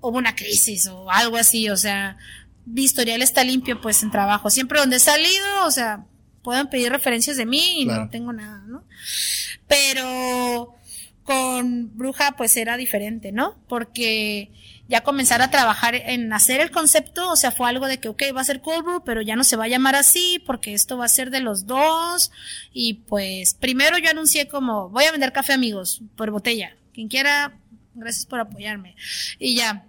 [0.00, 2.18] hubo una crisis o algo así, o sea,
[2.66, 4.50] mi historial está limpio pues en trabajo.
[4.50, 6.04] Siempre donde he salido, o sea,
[6.42, 8.04] pueden pedir referencias de mí y Claro.
[8.04, 8.84] no tengo nada, ¿no?
[9.68, 10.74] Pero
[11.24, 13.56] con Bruja pues era diferente, ¿no?
[13.68, 14.50] Porque
[14.88, 18.22] ya comenzar a trabajar en hacer el concepto, o sea, fue algo de que, ok,
[18.36, 20.98] va a ser cold brew, pero ya no se va a llamar así porque esto
[20.98, 22.30] va a ser de los dos.
[22.72, 26.76] Y pues primero yo anuncié como, voy a vender café amigos por botella.
[26.92, 27.52] Quien quiera,
[27.94, 28.94] gracias por apoyarme.
[29.38, 29.86] Y ya,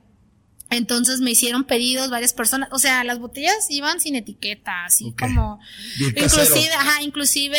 [0.69, 5.60] entonces me hicieron pedidos varias personas, o sea, las botellas iban sin etiqueta, así como
[5.97, 7.58] Bien inclusive, ajá, inclusive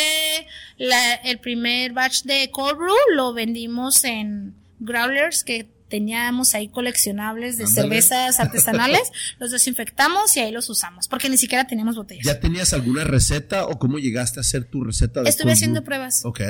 [0.79, 7.59] la- el primer batch de cold brew lo vendimos en growlers que teníamos ahí coleccionables
[7.59, 9.03] de cervezas artesanales,
[9.39, 12.25] los desinfectamos y ahí los usamos, porque ni siquiera teníamos botellas.
[12.25, 16.25] ¿Ya tenías alguna receta o cómo llegaste a hacer tu receta de Estuve haciendo pruebas.
[16.25, 16.41] Ok.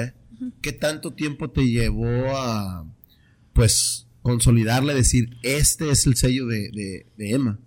[0.61, 2.87] ¿Qué tanto tiempo te llevó a,
[3.53, 7.59] pues, consolidarle, decir, este es el sello de, de, de Emma?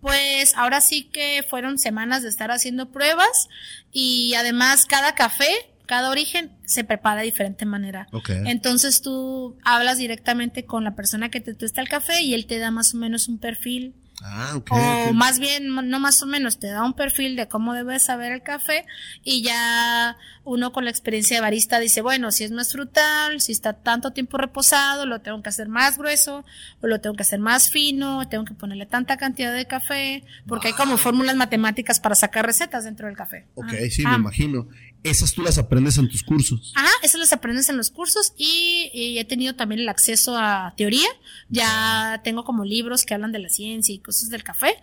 [0.00, 3.48] Pues ahora sí que fueron semanas de estar haciendo pruebas
[3.92, 5.48] y además cada café
[5.88, 8.06] cada origen se prepara de diferente manera.
[8.12, 8.28] Ok.
[8.46, 12.58] Entonces tú hablas directamente con la persona que te tuesta el café y él te
[12.58, 14.70] da más o menos un perfil Ah, ok.
[14.72, 18.32] o más bien, no más o menos, te da un perfil de cómo debes saber
[18.32, 18.84] el café
[19.24, 20.16] y ya
[20.48, 24.12] uno con la experiencia de barista dice, bueno, si es más frutal, si está tanto
[24.12, 26.44] tiempo reposado, lo tengo que hacer más grueso
[26.80, 30.68] o lo tengo que hacer más fino, tengo que ponerle tanta cantidad de café, porque
[30.68, 33.46] hay como fórmulas matemáticas para sacar recetas dentro del café.
[33.54, 33.76] Ok, Ajá.
[33.90, 34.10] sí, Ah.
[34.12, 34.68] me imagino.
[35.04, 36.72] Esas tú las aprendes en tus cursos.
[36.74, 40.74] Ajá, eso los aprendes en los cursos y, y he tenido también el acceso a
[40.76, 41.06] teoría.
[41.48, 44.74] Ya tengo como libros que hablan de la ciencia y cosas del café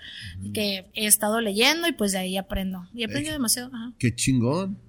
[0.53, 2.87] que he estado leyendo y pues de ahí aprendo.
[2.93, 3.69] Y he aprendido demasiado.
[3.73, 3.91] Ajá.
[3.99, 4.79] Qué chingón.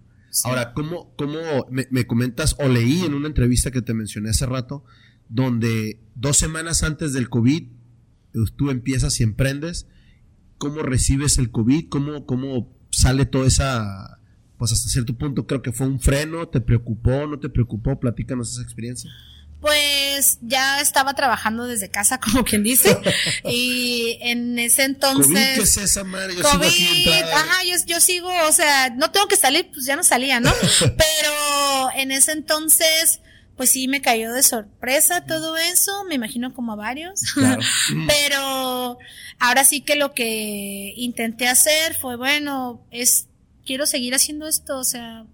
[0.44, 1.38] Ahora, ¿cómo, cómo
[1.70, 4.85] me, me comentas o leí en una entrevista que te mencioné hace rato,
[5.29, 9.87] donde dos semanas antes del COVID eh, tú empiezas y emprendes,
[10.59, 11.88] ¿cómo recibes el COVID?
[11.88, 14.20] ¿Cómo, cómo sale toda esa,
[14.59, 17.99] pues hasta cierto punto creo que fue un freno, ¿te preocupó, no te preocupó?
[17.99, 19.11] Platícanos esa experiencia.
[19.60, 22.98] Pues ya estaba trabajando desde casa, como quien dice.
[23.44, 25.26] y en ese entonces.
[25.26, 26.36] ¿COVID qué es esa madre?
[26.36, 29.86] Yo sigo aquí COVID, ajá, yo, yo sigo, o sea, no tengo que salir, pues
[29.86, 30.52] ya no salía, ¿no?
[30.80, 33.20] Pero en ese entonces,
[33.56, 37.22] pues sí me cayó de sorpresa todo eso, me imagino como a varios.
[37.32, 37.62] Claro.
[38.06, 38.98] Pero
[39.38, 43.28] ahora sí que lo que intenté hacer fue, bueno, es,
[43.64, 45.24] quiero seguir haciendo esto, o sea,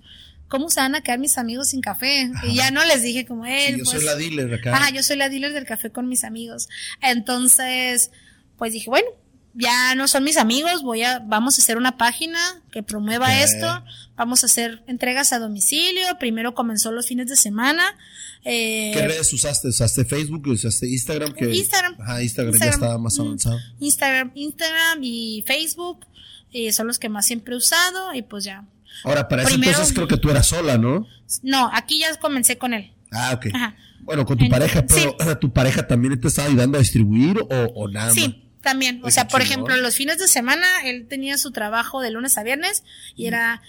[0.52, 2.30] ¿cómo se van a quedar mis amigos sin café?
[2.46, 4.76] Y ya no les dije como, Sí, él, yo pues, soy la dealer acá.
[4.76, 6.68] Ajá, yo soy la dealer del café con mis amigos.
[7.00, 8.10] Entonces,
[8.58, 9.08] pues dije, bueno,
[9.54, 12.38] ya no son mis amigos, voy a, vamos a hacer una página
[12.70, 13.84] que promueva esto,
[14.16, 17.82] vamos a hacer entregas a domicilio, primero comenzó los fines de semana.
[18.44, 19.68] eh, ¿Qué redes usaste?
[19.68, 20.46] ¿Usaste Facebook?
[20.48, 21.32] ¿Usaste Instagram?
[21.32, 21.96] Que, Instagram.
[22.00, 22.74] Ajá, Instagram, ya Instagram.
[22.74, 23.20] estaba más Mm.
[23.22, 23.58] avanzado.
[23.80, 26.06] Instagram, Instagram y Facebook,
[26.52, 28.64] eh, son los que más siempre he usado y pues ya.
[29.04, 31.06] Ahora, para ese entonces creo que tú eras sola, ¿no?
[31.42, 32.92] No, aquí ya comencé con él.
[33.10, 33.46] Ah, ok.
[33.54, 33.76] Ajá.
[34.00, 37.88] Bueno, con tu pareja, pero ¿tu pareja también te estaba ayudando a distribuir o, o
[37.88, 38.14] nada más?
[38.14, 39.00] Sí, también.
[39.04, 42.42] O sea, por ejemplo, los fines de semana él tenía su trabajo de lunes a
[42.42, 42.84] viernes
[43.16, 43.62] y era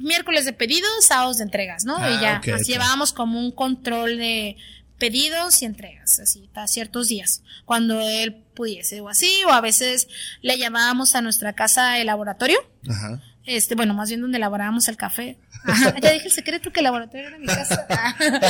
[0.00, 1.96] miércoles de pedidos, sábados de entregas, ¿no?
[1.98, 2.68] Ah, y ya, así ok.
[2.68, 4.56] llevábamos como un control de
[4.98, 10.08] pedidos y entregas, así, a ciertos días, cuando él pudiese o así, o a veces
[10.42, 13.22] le llamábamos a nuestra casa el laboratorio, Ajá.
[13.48, 15.38] Este, bueno, más bien donde elaborábamos el café.
[15.64, 17.86] Ajá, ya dije el secreto que el laboratorio era mi casa.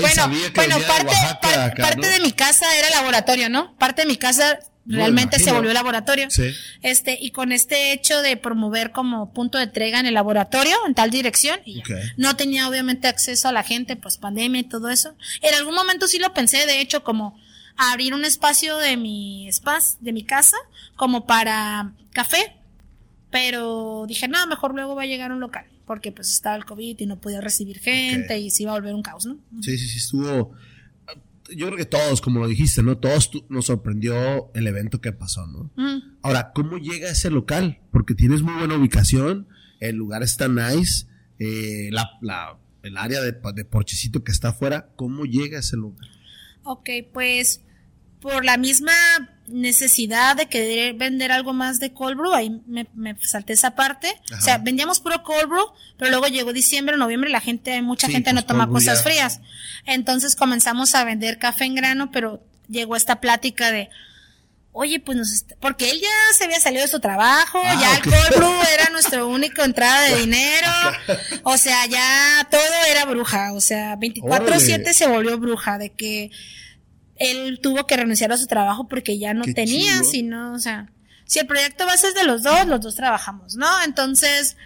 [0.00, 2.12] bueno, bueno, parte, Oaxaca par- acá, parte ¿no?
[2.12, 3.74] de mi casa era laboratorio, ¿no?
[3.76, 6.30] Parte de mi casa realmente se volvió laboratorio.
[6.30, 6.52] Sí.
[6.82, 10.94] Este, y con este hecho de promover como punto de entrega en el laboratorio, en
[10.94, 11.82] tal dirección, y
[12.16, 15.14] no tenía obviamente acceso a la gente, pues pandemia y todo eso.
[15.40, 17.38] En algún momento sí lo pensé, de hecho, como
[17.76, 20.56] abrir un espacio de mi espacio, de mi casa,
[20.96, 22.56] como para café,
[23.32, 27.00] pero dije, no, mejor luego va a llegar un local, porque pues estaba el COVID
[27.00, 29.38] y no podía recibir gente y se iba a volver un caos, ¿no?
[29.62, 30.52] Sí, sí, sí, estuvo.
[31.54, 32.96] Yo creo que todos, como lo dijiste, ¿no?
[32.98, 35.70] Todos nos sorprendió el evento que pasó, ¿no?
[35.76, 36.18] Mm.
[36.22, 37.80] Ahora, ¿cómo llega a ese local?
[37.90, 39.48] Porque tienes muy buena ubicación,
[39.80, 41.06] el lugar está nice,
[41.38, 45.76] eh, la, la- el área de, de porchecito que está afuera, ¿cómo llega a ese
[45.76, 46.06] lugar?
[46.64, 47.62] Ok, pues
[48.22, 48.92] por la misma
[49.48, 54.08] necesidad de querer vender algo más de cold brew, ahí me, me salté esa parte.
[54.30, 54.38] Ajá.
[54.38, 55.66] O sea, vendíamos puro cold brew,
[55.98, 59.40] pero luego llegó diciembre, noviembre, la gente, mucha Sí, gente pues, no toma cosas frías.
[59.84, 63.90] Entonces comenzamos a vender café en grano, pero llegó esta plática de,
[64.70, 66.08] oye, pues nos, porque él ya
[66.38, 70.02] se había salido de su trabajo, Ah, ya el cold brew era nuestra única entrada
[70.02, 70.68] de dinero,
[71.42, 74.94] o sea, ya todo era bruja, o sea, 24/7 Órale.
[74.94, 76.30] se volvió bruja de que
[77.30, 80.04] él tuvo que renunciar a su trabajo porque ya no Qué tenía, chido.
[80.10, 80.90] sino, o sea,
[81.26, 83.66] si el proyecto va a ser de los dos, los dos trabajamos, ¿no?
[83.84, 84.56] Entonces,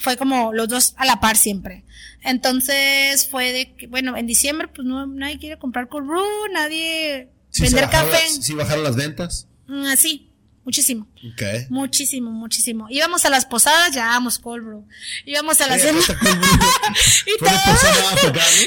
[0.00, 1.84] fue como los dos a la par siempre.
[2.22, 7.28] Entonces, fue de que, bueno, en diciembre, pues no, nadie quiere comprar cold brew, nadie
[7.50, 8.10] ¿Sí vender café.
[8.10, 9.46] las- ¿Sí bajaron las ventas?
[9.66, 10.30] Mm, Así,
[10.64, 11.06] muchísimo.
[11.32, 11.42] Ok.
[11.70, 12.86] Muchísimo, muchísimo.
[12.90, 14.86] Íbamos a las posadas, llevábamos cold brew.
[15.26, 15.88] Íbamos a las y.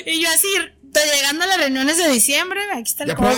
[0.06, 0.48] Y yo así,
[0.94, 3.30] to- llegando a las reuniones de diciembre, aquí está el brew.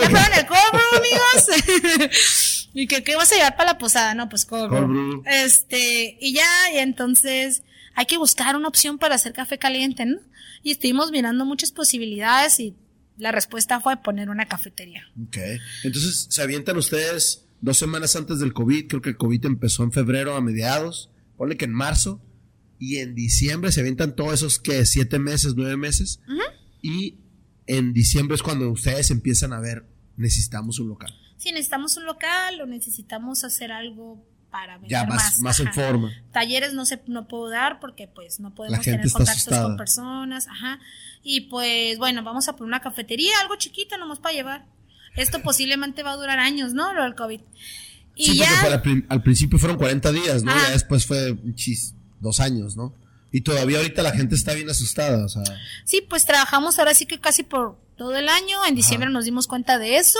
[0.00, 2.68] Ya probaron el cold brew, amigos.
[2.74, 4.14] y que, ¿qué vas a llevar para la posada?
[4.14, 5.22] No, pues brew.
[5.26, 7.62] Este, y ya, y entonces
[7.94, 10.18] hay que buscar una opción para hacer café caliente, ¿no?
[10.62, 12.74] Y estuvimos mirando muchas posibilidades y
[13.16, 15.04] la respuesta fue poner una cafetería.
[15.26, 15.38] Ok.
[15.84, 18.88] Entonces, se avientan ustedes dos semanas antes del COVID.
[18.88, 21.10] Creo que el COVID empezó en febrero a mediados.
[21.36, 22.20] Ponle que en marzo.
[22.78, 26.20] Y en diciembre se avientan todos esos que siete meses, nueve meses.
[26.86, 27.18] Y
[27.66, 29.84] en diciembre es cuando ustedes empiezan a ver,
[30.16, 31.12] necesitamos un local.
[31.36, 36.10] Si necesitamos un local o necesitamos hacer algo para vender Ya más, más en forma.
[36.32, 39.64] Talleres no se no puedo dar porque pues no podemos tener contactos asustada.
[39.64, 40.78] con personas, ajá.
[41.22, 44.66] Y pues bueno, vamos a poner una cafetería, algo chiquito nomás para llevar.
[45.16, 46.92] Esto posiblemente va a durar años, ¿no?
[46.92, 47.40] Lo del COVID.
[48.14, 50.52] Y Sí, ya porque fue al, prin- al principio fueron 40 días, ¿no?
[50.54, 52.94] Ya después fue chis, dos años, ¿no?
[53.36, 55.42] Y todavía ahorita la gente está bien asustada, o sea,
[55.84, 58.64] Sí, pues trabajamos ahora sí que casi por todo el año.
[58.64, 60.18] En diciembre nos dimos cuenta de eso.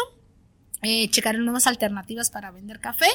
[0.83, 3.09] Eh, checar nuevas alternativas para vender café.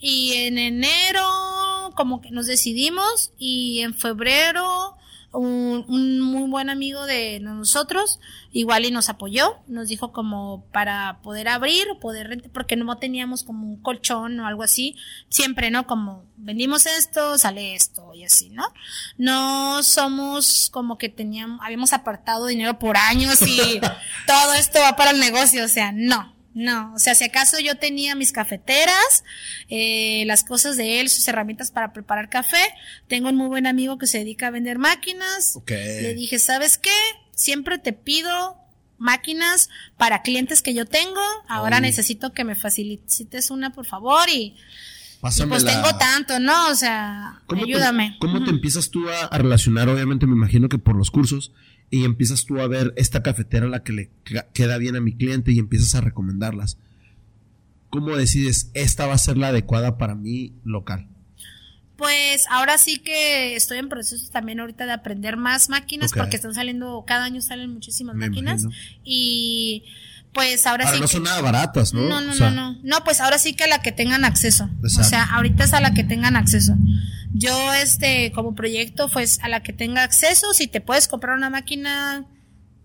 [0.00, 4.96] Y en enero como que nos decidimos y en febrero
[5.32, 8.18] un, un muy buen amigo de nosotros
[8.52, 12.98] igual y nos apoyó, nos dijo como para poder abrir o poder rentar, porque no
[12.98, 14.96] teníamos como un colchón o algo así,
[15.28, 15.86] siempre, ¿no?
[15.86, 18.64] Como vendimos esto, sale esto y así, ¿no?
[19.18, 23.80] No somos como que teníamos, habíamos apartado dinero por años y
[24.26, 26.39] todo esto va para el negocio, o sea, no.
[26.52, 29.22] No, o sea, si acaso yo tenía mis cafeteras,
[29.68, 32.58] eh, las cosas de él, sus herramientas para preparar café.
[33.06, 35.58] Tengo un muy buen amigo que se dedica a vender máquinas.
[35.68, 36.90] Le dije, ¿sabes qué?
[37.34, 38.56] Siempre te pido
[38.98, 41.20] máquinas para clientes que yo tengo.
[41.48, 41.82] Ahora Ay.
[41.82, 44.28] necesito que me facilites una, por favor.
[44.28, 44.56] Y,
[45.22, 46.68] y pues tengo tanto, ¿no?
[46.68, 48.16] O sea, ¿Cómo te- ayúdame.
[48.20, 49.88] ¿Cómo te empiezas tú a, a relacionar?
[49.88, 51.52] Obviamente me imagino que por los cursos
[51.90, 54.10] y empiezas tú a ver esta cafetera la que le
[54.52, 56.78] queda bien a mi cliente y empiezas a recomendarlas.
[57.90, 61.08] ¿Cómo decides esta va a ser la adecuada para mi local?
[61.96, 66.54] Pues ahora sí que estoy en proceso también ahorita de aprender más máquinas porque están
[66.54, 68.62] saliendo, cada año salen muchísimas Me máquinas.
[68.62, 68.82] imagino.
[69.04, 69.84] Y
[70.32, 72.02] pues ahora Ahora sí no que- son nada baratas, ¿no?
[72.02, 72.78] No, no, O sea, no, no.
[72.82, 74.68] No, pues ahora sí que a la que tengan acceso.
[74.82, 76.74] O sea, ahorita es a la que tengan acceso.
[77.32, 81.50] Yo, este, como proyecto, pues a la que tenga acceso, si te puedes comprar una
[81.50, 82.26] máquina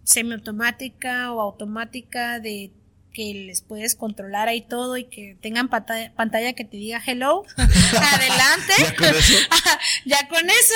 [0.04, 2.72] semiautomática o automática de
[3.14, 7.44] que les puedes controlar ahí todo y que tengan pantalla, pantalla que te diga hello,
[7.58, 8.74] adelante.
[8.78, 9.34] Ya con eso.
[10.06, 10.76] ya con eso,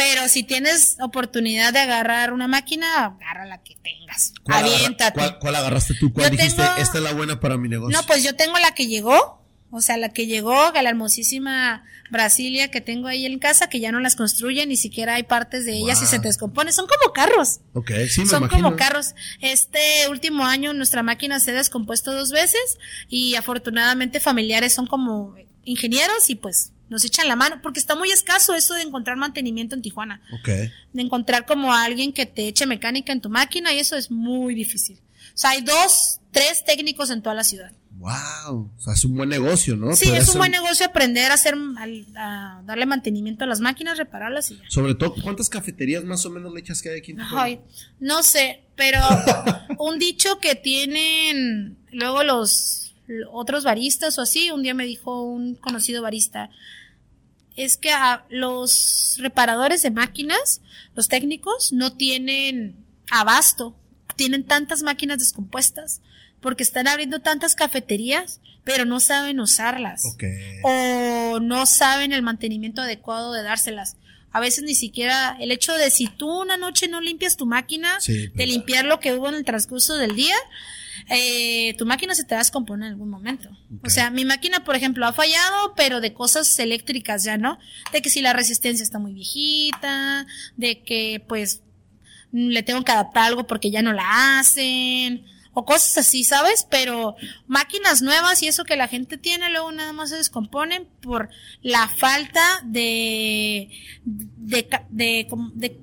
[0.00, 4.32] pero si tienes oportunidad de agarrar una máquina, agarra la que tengas.
[4.42, 5.12] ¿Cuál, agarra- Aviéntate.
[5.18, 6.12] cuál- cuál agarraste tú?
[6.12, 6.62] ¿Cuál Yo dijiste?
[6.62, 7.98] tengo- Esta es la buena para mi negocio.
[7.98, 11.84] No, pues yo tengo la que llegó, o sea, la que llegó, a la hermosísima
[12.10, 15.64] Brasilia que tengo ahí en casa, que ya no las construyen, ni siquiera hay partes
[15.64, 16.10] de ellas y Wow.
[16.10, 16.72] se te descompone.
[16.72, 17.60] Son como carros.
[17.74, 18.64] Ok, sí, me Son imagino.
[18.64, 19.14] como carros.
[19.40, 25.36] Este último año nuestra máquina se ha descompuesto dos veces y afortunadamente familiares son como
[25.64, 29.74] ingenieros y pues nos echan la mano, porque está muy escaso eso de encontrar mantenimiento
[29.74, 30.48] en Tijuana Ok.
[30.48, 30.70] de
[31.02, 34.54] encontrar como a alguien que te eche mecánica en tu máquina y eso es muy
[34.54, 34.98] difícil.
[35.32, 37.72] O sea, hay dos, tres técnicos en toda la ciudad.
[37.98, 38.70] Wow.
[38.76, 39.94] O sea, es un buen negocio, ¿no?
[39.94, 43.98] Sí, es un buen negocio aprender a hacer, al- a darle mantenimiento a las máquinas,
[43.98, 44.64] repararlas y ya.
[44.68, 47.42] Sobre todo, ¿cuántas cafeterías más o menos le echas que hay aquí en Tijuana?
[47.42, 47.60] Ay,
[48.00, 49.00] no sé, pero
[49.78, 52.79] un dicho que tienen luego los
[53.30, 56.50] otros baristas o así, un día me dijo un conocido barista,
[57.56, 60.60] es que a los reparadores de máquinas,
[60.94, 62.76] los técnicos, no tienen
[63.10, 63.76] abasto,
[64.16, 66.00] tienen tantas máquinas descompuestas,
[66.40, 70.02] porque están abriendo tantas cafeterías, pero no saben usarlas
[70.62, 73.96] o no saben el mantenimiento adecuado de dárselas.
[74.32, 78.00] A veces ni siquiera el hecho de si tú una noche no limpias tu máquina,
[78.00, 78.48] Sí, de pues.
[78.48, 80.36] limpiar lo que hubo en el transcurso del día,
[81.08, 83.48] eh, tu máquina se te va a descomponer en algún momento.
[83.84, 87.58] O sea, mi máquina, por ejemplo, ha fallado, pero de cosas eléctricas ya, ¿no?
[87.92, 91.62] De que si la resistencia está muy viejita, de que pues
[92.32, 96.64] le tengo que adaptar algo porque ya no la hacen, o cosas así, ¿sabes?
[96.70, 97.16] Pero
[97.48, 101.28] máquinas nuevas y eso que la gente tiene luego nada más se descomponen por
[101.60, 103.68] la falta de
[104.04, 105.80] de, de, com- de,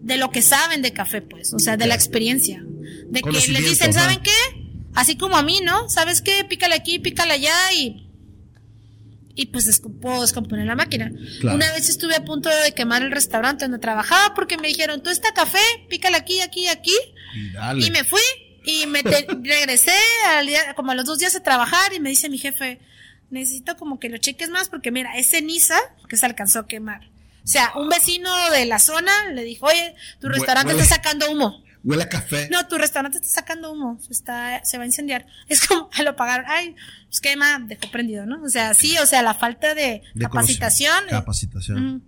[0.00, 2.62] de lo que saben de café, pues, o sea, de la experiencia.
[3.08, 4.00] De que les dicen, ajá.
[4.00, 4.30] ¿saben qué?
[4.94, 5.88] Así como a mí, ¿no?
[5.88, 6.44] ¿Sabes qué?
[6.44, 8.06] Pícale aquí, pícale allá y
[9.36, 11.10] y pues descom- puedo descomponer la máquina.
[11.40, 11.56] Claro.
[11.56, 15.08] Una vez estuve a punto de quemar el restaurante donde trabajaba porque me dijeron, tú
[15.08, 16.92] está café, pícale aquí, aquí, aquí.
[17.34, 17.86] Y dale.
[17.86, 18.20] Y me fui
[18.64, 19.00] y me
[19.42, 19.92] regresé
[20.36, 22.80] al día- como a los dos días de trabajar y me dice mi jefe,
[23.30, 27.08] necesito como que lo cheques más porque mira, es ceniza que se alcanzó a quemar.
[27.44, 31.30] O sea, un vecino de la zona le dijo, oye, tu restaurante huele- está sacando
[31.30, 31.62] humo.
[31.82, 32.48] Huele a café.
[32.50, 35.26] No, tu restaurante está sacando humo, se está, se va a incendiar.
[35.48, 36.76] Es como, "Ah, lo pagaron, ay,
[37.06, 38.42] pues quema, dejó prendido, ¿no?
[38.42, 42.04] O sea, sí, o sea, la falta de, De capacitación eh, Capacitación.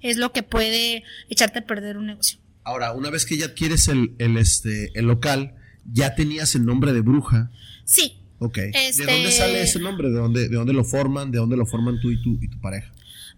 [0.00, 2.38] es lo que puede echarte a perder un negocio.
[2.64, 5.54] Ahora, una vez que ya adquieres el, el, este, el local,
[5.84, 7.50] ya tenías el nombre de bruja.
[7.84, 8.56] Sí, Ok.
[8.72, 10.08] Este- ¿De dónde sale ese nombre?
[10.08, 11.30] ¿De dónde, ¿De dónde lo forman?
[11.30, 12.90] ¿De dónde lo forman tú y tu, y tu pareja?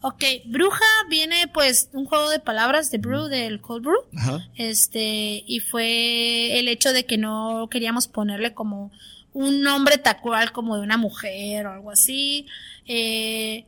[0.03, 4.05] Ok, bruja viene pues un juego de palabras de brew, del cold brew.
[4.17, 4.49] Ajá.
[4.57, 8.91] Este, y fue el hecho de que no queríamos ponerle como
[9.33, 12.47] un nombre tal cual como de una mujer o algo así.
[12.87, 13.65] Eh,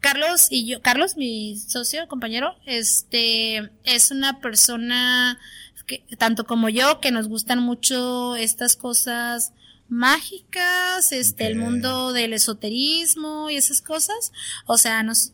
[0.00, 5.38] Carlos y yo, Carlos, mi socio, compañero, este, es una persona
[5.86, 9.52] que, tanto como yo, que nos gustan mucho estas cosas
[9.88, 14.32] mágicas, este, el mundo del esoterismo y esas cosas.
[14.66, 15.32] O sea, nos,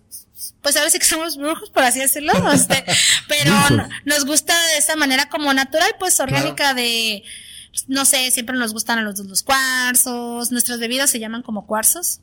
[0.63, 2.85] pues a veces que somos brujos, por así decirlo, este,
[3.29, 3.53] pero
[4.05, 7.23] nos gusta de esa manera como natural, pues orgánica de,
[7.89, 12.21] no sé, siempre nos gustan a los los cuarzos, nuestras bebidas se llaman como cuarzos.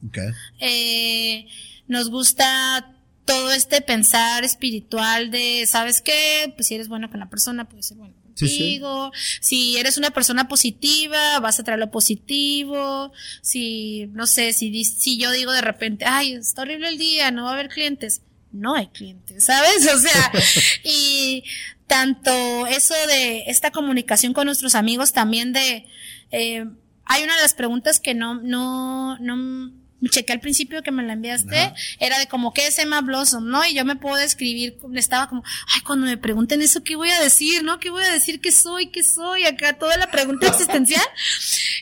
[0.59, 1.47] Eh,
[1.87, 2.91] nos gusta
[3.25, 6.53] todo este pensar espiritual de, ¿sabes qué?
[6.55, 9.11] Pues si eres bueno con la persona, puede ser bueno contigo.
[9.41, 13.11] Si eres una persona positiva, vas a traer lo positivo.
[13.41, 17.43] Si, no sé, si, si yo digo de repente, ay, está horrible el día, no
[17.43, 18.21] va a haber clientes.
[18.51, 19.87] No hay clientes, ¿sabes?
[19.93, 20.31] O sea,
[20.83, 21.43] y
[21.87, 25.85] tanto eso de esta comunicación con nuestros amigos también de,
[26.31, 26.65] eh,
[27.05, 29.71] hay una de las preguntas que no, no, no,
[30.09, 33.47] chequé al principio que me la enviaste, era de como, ¿qué es Emma Blossom?
[33.47, 33.65] ¿No?
[33.65, 35.43] Y yo me puedo describir, estaba como,
[35.73, 37.63] ay, cuando me pregunten eso, ¿qué voy a decir?
[37.63, 37.79] ¿No?
[37.79, 38.41] ¿Qué voy a decir?
[38.41, 38.87] ¿Qué soy?
[38.87, 39.45] ¿Qué soy?
[39.45, 41.05] Acá toda la pregunta existencial.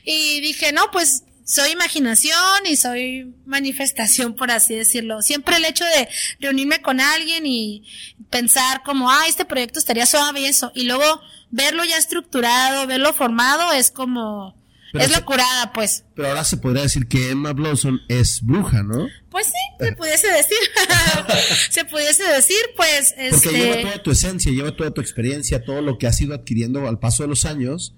[0.04, 5.22] Y dije, no, pues soy imaginación y soy manifestación, por así decirlo.
[5.22, 6.08] Siempre el hecho de
[6.40, 7.84] reunirme con alguien y
[8.30, 13.14] pensar como, ah, este proyecto estaría suave y eso, y luego verlo ya estructurado, verlo
[13.14, 14.56] formado, es como,
[14.94, 16.04] es locurada, pues.
[16.16, 19.08] Pero ahora se podría decir que Emma Blossom es bruja, ¿no?
[19.30, 20.58] Pues sí, se pudiese decir.
[21.70, 23.16] se pudiese decir, pues.
[23.32, 26.34] Porque lleva este toda tu esencia, lleva toda tu experiencia, todo lo que has ido
[26.34, 27.96] adquiriendo al paso de los años,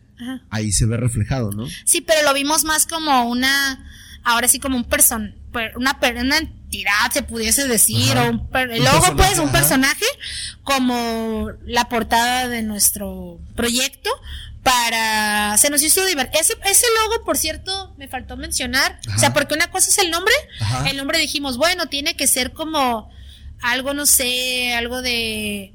[0.49, 1.65] ahí se ve reflejado, ¿no?
[1.85, 3.89] Sí, pero lo vimos más como una.
[4.23, 5.35] Ahora sí, como un person.
[5.75, 10.05] Una, una entidad, se pudiese decir, o un el logo, pues, un personaje,
[10.63, 14.09] como la portada de nuestro proyecto,
[14.64, 16.41] para se nos hizo divertido.
[16.41, 18.99] Ese, ese logo, por cierto, me faltó mencionar.
[19.16, 20.34] O sea, porque una cosa es el nombre.
[20.89, 23.11] El nombre dijimos, bueno, tiene que ser como
[23.61, 25.74] algo, no sé, algo de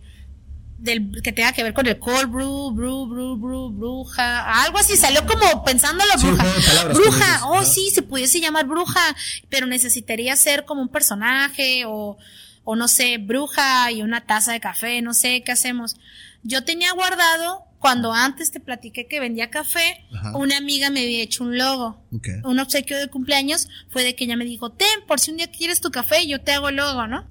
[0.79, 4.97] del que tenga que ver con el cold brew, brew, brew, brew, bruja, algo así,
[4.97, 6.47] salió como pensando la bruja.
[6.95, 9.01] bruja, oh sí, se pudiese llamar bruja,
[9.49, 12.17] pero necesitaría ser como un personaje o,
[12.63, 15.97] o no sé, bruja y una taza de café, no sé, ¿qué hacemos?
[16.45, 20.05] Yo tenía guardado cuando antes te platiqué que vendía café,
[20.35, 22.03] una amiga me había hecho un logo.
[22.43, 25.51] Un obsequio de cumpleaños fue de que ella me dijo, ten, por si un día
[25.51, 27.29] quieres tu café, yo te hago el logo, ¿no?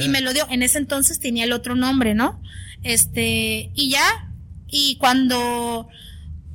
[0.00, 0.46] Y me lo dio.
[0.50, 2.40] En ese entonces tenía el otro nombre, ¿no?
[2.84, 4.32] Este, y ya,
[4.68, 5.88] y cuando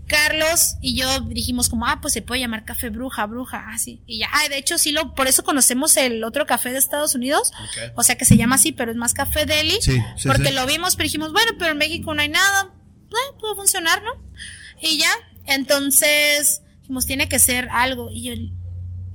[0.08, 4.02] Carlos y yo dijimos como, ah, pues se puede llamar café bruja, bruja, así.
[4.08, 7.14] y ya, ah, de hecho sí lo, por eso conocemos el otro café de Estados
[7.14, 7.52] Unidos.
[7.96, 9.78] O sea que se llama así, pero es más café deli.
[9.82, 12.72] Sí, porque lo vimos, pero dijimos, bueno, pero en México no hay nada
[13.40, 14.12] puede funcionar, ¿no?
[14.82, 15.12] Y ya,
[15.46, 18.10] entonces dijimos, tiene que ser algo.
[18.12, 18.34] Y yo,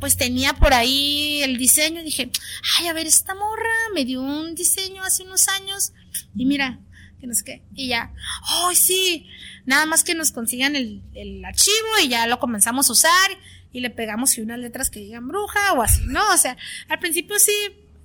[0.01, 2.31] pues tenía por ahí el diseño, dije,
[2.79, 5.93] ay, a ver, esta morra me dio un diseño hace unos años,
[6.35, 6.81] y mira,
[7.21, 9.29] que no sé qué, y ya, ay, sí,
[9.67, 13.31] nada más que nos consigan el, el archivo y ya lo comenzamos a usar
[13.73, 16.23] y le pegamos y unas letras que digan bruja o así, ¿no?
[16.33, 16.57] O sea,
[16.89, 17.53] al principio sí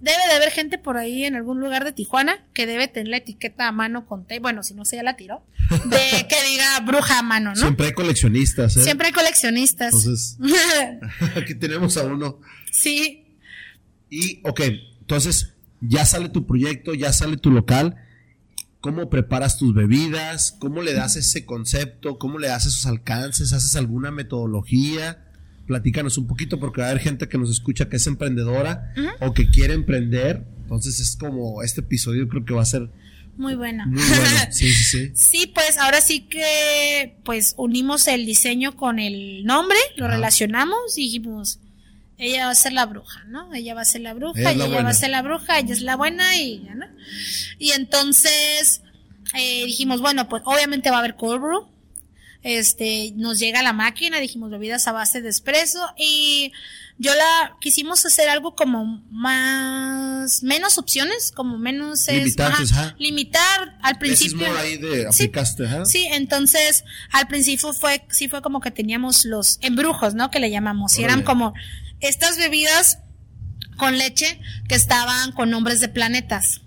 [0.03, 3.17] debe de haber gente por ahí en algún lugar de Tijuana que debe tener la
[3.17, 6.79] etiqueta a mano con té, bueno, si no se ya la tiró, de que diga
[6.81, 7.55] bruja a mano, ¿no?
[7.55, 8.83] Siempre hay coleccionistas, ¿eh?
[8.83, 9.93] Siempre hay coleccionistas.
[9.93, 10.37] Entonces,
[11.41, 12.41] aquí tenemos a uno.
[12.69, 13.37] Sí.
[14.09, 14.61] Y, ok,
[14.99, 17.95] entonces, ya sale tu proyecto, ya sale tu local.
[18.81, 20.53] ¿Cómo preparas tus bebidas?
[20.59, 22.19] ¿Cómo le das ese concepto?
[22.19, 23.53] ¿Cómo le das esos alcances?
[23.53, 25.31] ¿Haces alguna metodología?
[25.67, 29.33] Platícanos un poquito porque va a haber gente que nos escucha que es emprendedora o
[29.33, 30.43] que quiere emprender.
[30.61, 32.89] Entonces es como este episodio creo que va a ser
[33.35, 33.85] muy bueno.
[33.87, 34.23] Muy bueno.
[34.51, 35.11] Sí, sí, sí.
[35.15, 41.03] sí, pues ahora sí que pues unimos el diseño con el nombre, lo relacionamos y
[41.03, 41.59] dijimos,
[42.17, 43.53] ella va a ser la bruja, ¿no?
[43.53, 45.81] Ella va a ser la bruja, ella, ella va a ser la bruja, ella es
[45.81, 46.85] la buena y ya, ¿no?
[47.57, 48.81] Y entonces
[49.33, 51.67] eh, dijimos, bueno, pues obviamente va a haber cold brew,
[52.43, 56.51] este, nos llega la máquina, dijimos bebidas a base de espresso y
[56.99, 62.07] yo la quisimos hacer algo como más, menos opciones, como menos
[62.99, 64.47] limitar al principio.
[65.11, 65.31] sí,
[65.85, 70.29] sí, entonces al principio fue, sí fue como que teníamos los embrujos, ¿no?
[70.29, 71.53] Que le llamamos, y eran como
[71.99, 72.99] estas bebidas
[73.77, 76.61] con leche que estaban con nombres de planetas.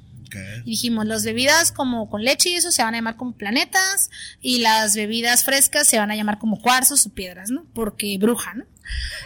[0.65, 4.11] Y dijimos, las bebidas como con leche y eso se van a llamar como planetas
[4.41, 7.65] y las bebidas frescas se van a llamar como cuarzos o piedras, ¿no?
[7.75, 8.65] Porque bruja, ¿no?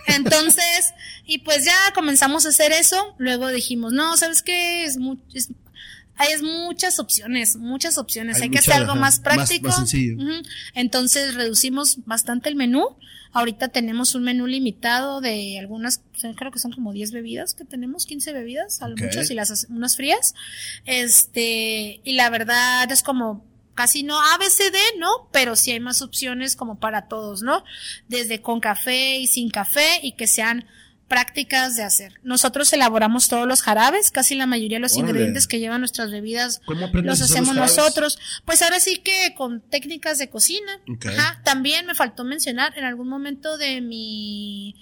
[0.07, 0.94] Entonces,
[1.26, 3.14] y pues ya comenzamos a hacer eso.
[3.18, 4.84] Luego dijimos, no, ¿sabes qué?
[4.84, 4.98] Es,
[6.16, 8.40] hay muchas opciones, muchas opciones.
[8.40, 9.70] Hay, que hacer algo más práctico.
[10.74, 12.96] Entonces reducimos bastante el menú.
[13.32, 16.02] Ahorita tenemos un menú limitado de algunas,
[16.36, 20.34] creo que son como 10 bebidas que tenemos, 15 bebidas, muchas y las unas frías.
[20.84, 25.28] Este, y la verdad es como casi no ABCD, ¿no?
[25.32, 27.64] Pero sí hay más opciones como para todos, ¿no?
[28.08, 30.66] Desde con café y sin café y que sean
[31.11, 32.20] prácticas de hacer.
[32.22, 36.61] Nosotros elaboramos todos los jarabes, casi la mayoría de los ingredientes que llevan nuestras bebidas
[37.02, 38.20] los hacemos nosotros.
[38.44, 40.70] Pues ahora sí que con técnicas de cocina.
[41.04, 41.40] Ajá.
[41.44, 44.76] También me faltó mencionar en algún momento de mi,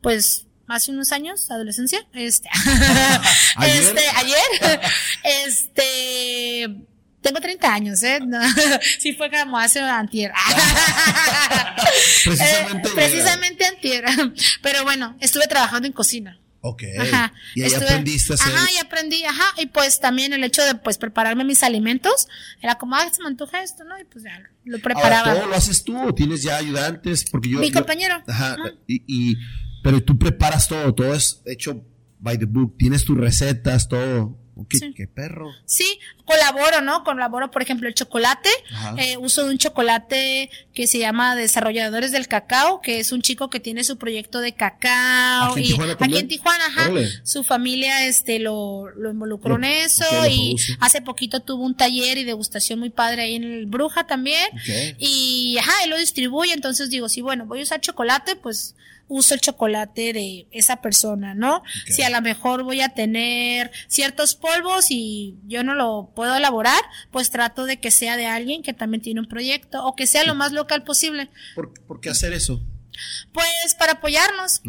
[0.00, 2.48] pues hace unos años, adolescencia, este,
[3.66, 4.80] este, ayer,
[5.46, 6.76] este,
[7.20, 8.20] tengo 30 años, ¿eh?
[8.98, 10.32] sí fue como hace antier.
[12.24, 14.04] precisamente, eh, precisamente antier.
[14.62, 16.40] Pero bueno, estuve trabajando en cocina.
[16.60, 16.82] Ok.
[16.98, 17.32] Ajá.
[17.54, 18.54] Y ahí aprendiste a hacer.
[18.54, 19.54] Ajá, y aprendí, ajá.
[19.58, 22.28] Y pues también el hecho de pues prepararme mis alimentos,
[22.60, 23.98] era como, ah, se me antoja esto, ¿no?
[23.98, 25.34] Y pues ya lo preparaba.
[25.34, 27.24] ¿Todo lo haces tú o tienes ya ayudantes?
[27.30, 27.60] Porque yo.
[27.60, 28.22] Mi compañero.
[28.26, 28.56] Ajá.
[28.86, 29.36] Y, y,
[29.82, 31.84] pero tú preparas todo, todo es hecho
[32.18, 34.36] by the book, tienes tus recetas, todo.
[34.66, 35.50] ¿Qué, perro?
[35.64, 37.04] Sí, colaboro, ¿no?
[37.04, 38.48] Colaboro, por ejemplo, el chocolate.
[38.96, 43.50] Eh, uso de un chocolate que se llama Desarrolladores del Cacao, que es un chico
[43.50, 45.52] que tiene su proyecto de cacao.
[45.52, 46.90] Aquí en y Tijuana, aquí en Tijuana, ajá.
[47.22, 52.24] Su familia este lo, lo involucró en eso y hace poquito tuvo un taller y
[52.24, 54.48] degustación muy padre ahí en el Bruja también.
[54.98, 58.74] Y ajá, él lo distribuye, entonces digo, sí, bueno, voy a usar chocolate, pues
[59.08, 61.62] uso el chocolate de esa persona, ¿no?
[61.86, 66.80] Si a lo mejor voy a tener ciertos polvos y yo no lo puedo elaborar,
[67.10, 70.24] pues trato de que sea de alguien que también tiene un proyecto o que sea
[70.24, 71.30] lo más local posible.
[71.54, 72.62] ¿Por, qué hacer eso?
[73.32, 74.60] Pues para apoyarnos,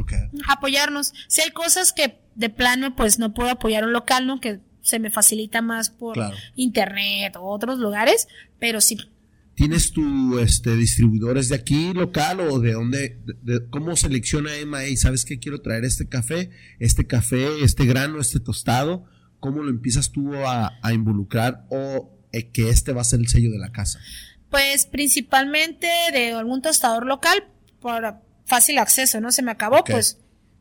[0.48, 1.14] apoyarnos.
[1.28, 4.40] Si hay cosas que de plano pues no puedo apoyar un local, ¿no?
[4.40, 6.18] Que se me facilita más por
[6.56, 8.28] internet o otros lugares,
[8.60, 8.98] pero sí
[9.60, 13.20] ¿Tienes tu este, distribuidores de aquí local o de dónde?
[13.70, 16.49] ¿Cómo selecciona Emma y sabes que quiero traer este café,
[16.80, 19.03] este café, este grano, este tostado?
[19.41, 23.51] ¿Cómo lo empiezas tú a, involucrar o eh, que este va a ser el sello
[23.51, 23.99] de la casa?
[24.49, 27.43] Pues principalmente de algún tostador local
[27.82, 29.30] por fácil acceso, ¿no?
[29.34, 30.20] Se me acabó, pues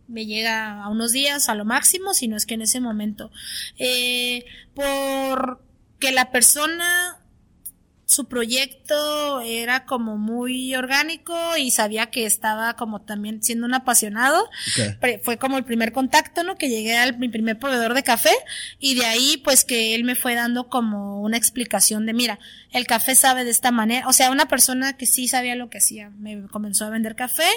[0.08, 3.30] me llega a unos días a lo máximo, si no es que en ese momento.
[3.78, 4.44] Eh,
[4.74, 5.62] por
[6.00, 7.17] que la persona
[8.08, 14.48] su proyecto era como muy orgánico y sabía que estaba como también siendo un apasionado.
[15.22, 16.56] Fue como el primer contacto, ¿no?
[16.56, 18.32] Que llegué al mi primer proveedor de café
[18.78, 22.38] y de ahí pues que él me fue dando como una explicación de, mira,
[22.72, 25.76] el café sabe de esta manera, o sea, una persona que sí sabía lo que
[25.76, 27.50] hacía, me comenzó a vender café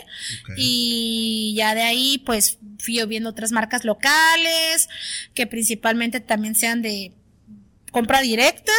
[0.57, 4.89] y ya de ahí pues fui viendo otras marcas locales
[5.33, 7.13] que principalmente también sean de
[7.89, 8.73] compra directa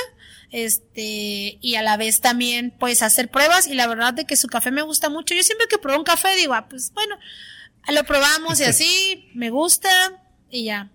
[0.53, 4.46] este, y a la vez también, pues, hacer pruebas, y la verdad de que su
[4.46, 5.34] café me gusta mucho.
[5.34, 7.16] Yo siempre que pruebo un café digo, ah, pues, bueno,
[7.88, 9.88] lo probamos y así, me gusta,
[10.50, 10.92] y ya.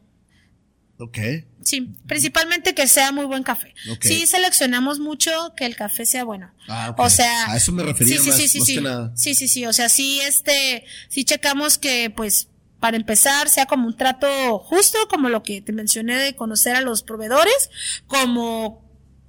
[0.99, 1.17] Ok.
[1.63, 3.73] Sí, principalmente que sea muy buen café.
[3.99, 6.53] Sí, seleccionamos mucho que el café sea bueno.
[6.69, 8.79] Ah, O sea, a eso me refería sí, más, sí, sí, sí.
[9.15, 12.47] Sí, sí, sí, o sea, sí, este, sí checamos que, pues,
[12.79, 16.81] para empezar, sea como un trato justo, como lo que te mencioné de conocer a
[16.81, 17.69] los proveedores,
[18.07, 18.86] como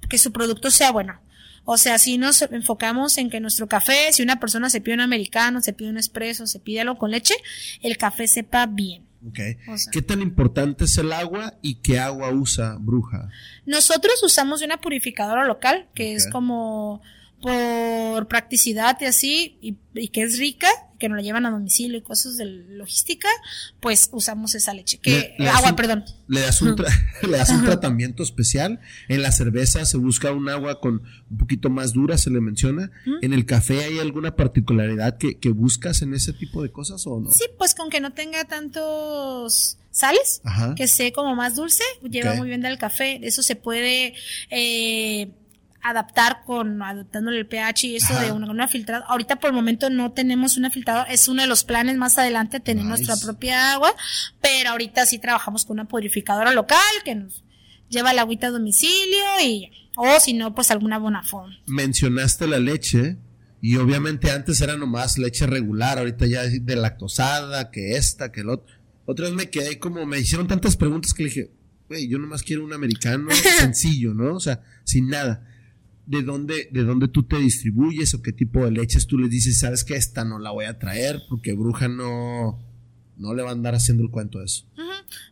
[0.09, 1.19] que su producto sea bueno.
[1.65, 5.01] O sea, si nos enfocamos en que nuestro café, si una persona se pide un
[5.01, 7.35] americano, se pide un espresso, se pide algo con leche,
[7.81, 9.05] el café sepa bien.
[9.29, 9.57] Okay.
[9.91, 13.29] ¿Qué tan importante es el agua y qué agua usa Bruja?
[13.65, 17.01] Nosotros usamos una purificadora local, que es como
[17.41, 20.67] por practicidad y así, y, que es rica,
[20.97, 23.29] que nos la llevan a domicilio y cosas de logística,
[23.79, 24.97] pues usamos esa leche.
[24.97, 26.03] Que, agua, perdón.
[26.27, 26.75] Le das, un
[27.21, 28.79] le das un tratamiento especial.
[29.07, 32.91] En la cerveza se busca un agua con un poquito más dura, se le menciona.
[33.21, 37.19] ¿En el café hay alguna particularidad que, que, buscas en ese tipo de cosas o
[37.19, 37.31] no?
[37.31, 40.41] Sí, pues con que no tenga tantos sales,
[40.75, 43.19] que sea como más dulce, lleva muy bien del café.
[43.23, 44.13] Eso se puede...
[44.49, 45.31] Eh,
[45.81, 49.05] adaptar con adaptándole el pH y eso de una, una, filtrada.
[49.07, 52.59] Ahorita por el momento no tenemos una filtrada, es uno de los planes más adelante
[52.59, 53.93] tener nuestra propia agua,
[54.41, 57.43] pero ahorita sí trabajamos con una purificadora local que nos
[57.89, 61.51] lleva el agüita a domicilio y o si no pues alguna bonafón.
[61.67, 63.17] Mencionaste la leche
[63.61, 68.49] y obviamente antes era nomás leche regular, ahorita ya de lactosada, que esta, que el
[68.49, 68.75] otro.
[69.05, 71.51] Otra vez me quedé como me hicieron tantas preguntas que le dije,
[71.87, 74.35] güey, yo nomás quiero un americano sencillo, ¿no?
[74.35, 75.48] O sea, sin nada
[76.09, 79.59] de dónde, de dónde tú te distribuyes o qué tipo de leches tú les dices,
[79.59, 82.59] sabes que esta no la voy a traer porque bruja no,
[83.15, 84.65] no le va a andar haciendo el cuento de eso.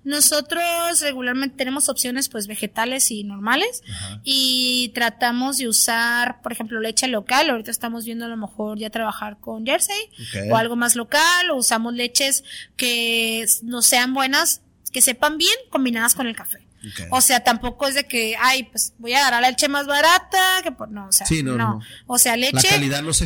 [0.04, 0.62] Nosotros
[1.02, 3.82] regularmente tenemos opciones pues vegetales y normales
[4.24, 7.50] y tratamos de usar, por ejemplo, leche local.
[7.50, 10.12] Ahorita estamos viendo a lo mejor ya trabajar con Jersey
[10.52, 12.44] o algo más local o usamos leches
[12.76, 14.62] que no sean buenas,
[14.92, 16.67] que sepan bien combinadas con el café.
[17.12, 20.62] O sea, tampoco es de que, ay, pues voy a agarrar la leche más barata,
[20.64, 21.26] que por, no, o sea,
[21.58, 22.70] no, O sea, leche,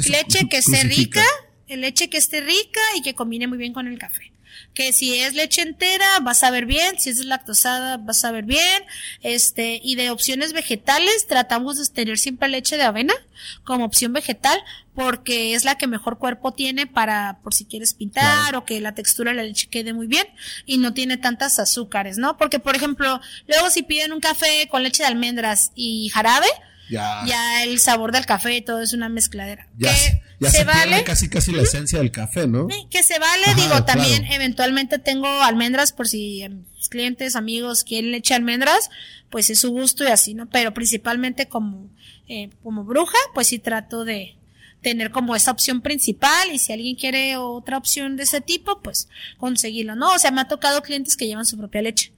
[0.09, 1.23] leche que esté rica,
[1.77, 4.31] leche que esté rica y que combine muy bien con el café.
[4.73, 8.45] Que si es leche entera vas a ver bien, si es lactosada vas a ver
[8.45, 8.83] bien,
[9.21, 13.13] este, y de opciones vegetales tratamos de tener siempre leche de avena
[13.63, 14.61] como opción vegetal
[14.93, 18.93] porque es la que mejor cuerpo tiene para por si quieres pintar o que la
[18.93, 20.27] textura de la leche quede muy bien
[20.65, 22.37] y no tiene tantas azúcares, ¿no?
[22.37, 26.47] Porque por ejemplo, luego si piden un café con leche de almendras y jarabe,
[26.91, 27.63] ya.
[27.63, 29.67] el sabor del café y todo es una mezcladera.
[29.77, 29.93] Ya,
[30.39, 31.03] que se, vale.
[31.03, 32.67] casi casi la esencia del café, ¿no?
[32.89, 38.33] que se vale, digo, también eventualmente tengo almendras por si mis clientes, amigos quieren leche
[38.33, 38.89] almendras,
[39.29, 40.49] pues es su gusto y así, ¿no?
[40.49, 41.89] Pero principalmente como,
[42.27, 44.37] eh, como bruja, pues sí trato de
[44.81, 49.07] tener como esa opción principal y si alguien quiere otra opción de ese tipo, pues
[49.37, 50.13] conseguirlo, ¿no?
[50.13, 52.13] O sea, me ha tocado clientes que llevan su propia leche.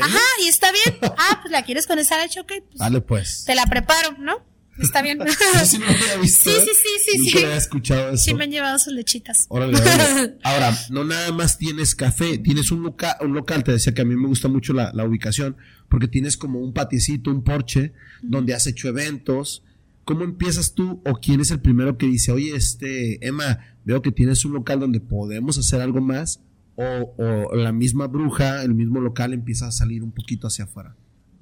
[0.00, 0.98] Ajá, y está bien.
[1.02, 2.52] Ah, pues la quieres con esa leche, ok.
[2.68, 3.44] Pues, Dale, pues.
[3.46, 4.44] Te la preparo, ¿no?
[4.78, 5.18] Está bien.
[5.64, 6.50] sí, no había visto.
[6.50, 7.30] Sí, sí, sí, sí.
[7.30, 7.38] sí.
[7.38, 8.24] había escuchado eso.
[8.24, 9.46] Sí, me han llevado sus lechitas.
[9.48, 9.78] Órale,
[10.42, 14.04] Ahora, no nada más tienes café, tienes un, local, un local, te decía que a
[14.04, 15.56] mí me gusta mucho la, la ubicación,
[15.88, 17.92] porque tienes como un patiecito, un porche,
[18.22, 19.62] donde has hecho eventos.
[20.04, 24.10] ¿Cómo empiezas tú o quién es el primero que dice, oye, este, Emma, veo que
[24.10, 26.40] tienes un local donde podemos hacer algo más?
[26.76, 30.96] O, la misma bruja, el mismo local empieza a salir un poquito hacia afuera?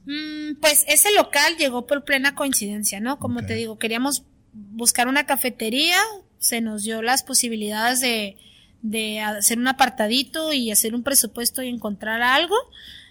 [0.07, 3.19] Mm, pues ese local llegó por plena coincidencia, ¿no?
[3.19, 5.99] Como te digo, queríamos buscar una cafetería,
[6.39, 8.37] se nos dio las posibilidades de,
[8.83, 12.57] de hacer un apartadito y hacer un presupuesto y encontrar algo.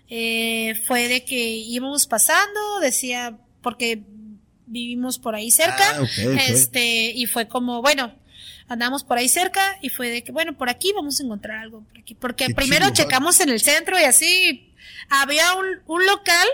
[0.09, 4.03] Eh, fue de que íbamos pasando, decía, porque
[4.65, 6.05] vivimos por ahí cerca, ah,
[6.47, 8.13] este, y fue como, bueno,
[8.69, 11.81] andamos por ahí cerca y fue de que, bueno, por aquí vamos a encontrar algo
[11.81, 12.15] por aquí.
[12.15, 14.73] Porque primero checamos en el centro y así
[15.09, 16.47] había un, un, local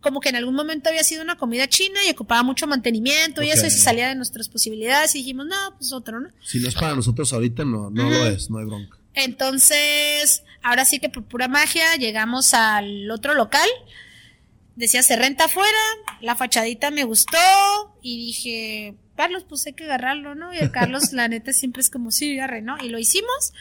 [0.00, 3.50] como que en algún momento había sido una comida china y ocupaba mucho mantenimiento y
[3.50, 6.28] eso y se salía de nuestras posibilidades y dijimos, no, pues otro, ¿no?
[6.44, 8.98] Si no es para nosotros ahorita, no, no lo es, no hay bronca.
[9.14, 13.68] Entonces, ahora sí que por pura magia llegamos al otro local
[14.76, 15.78] decía se renta afuera,
[16.20, 17.38] la fachadita me gustó
[18.02, 20.52] y dije, Carlos, pues hay que agarrarlo, ¿no?
[20.52, 22.76] Y el Carlos, la neta, siempre es como, sí, agarre, ¿no?
[22.82, 23.52] Y lo hicimos,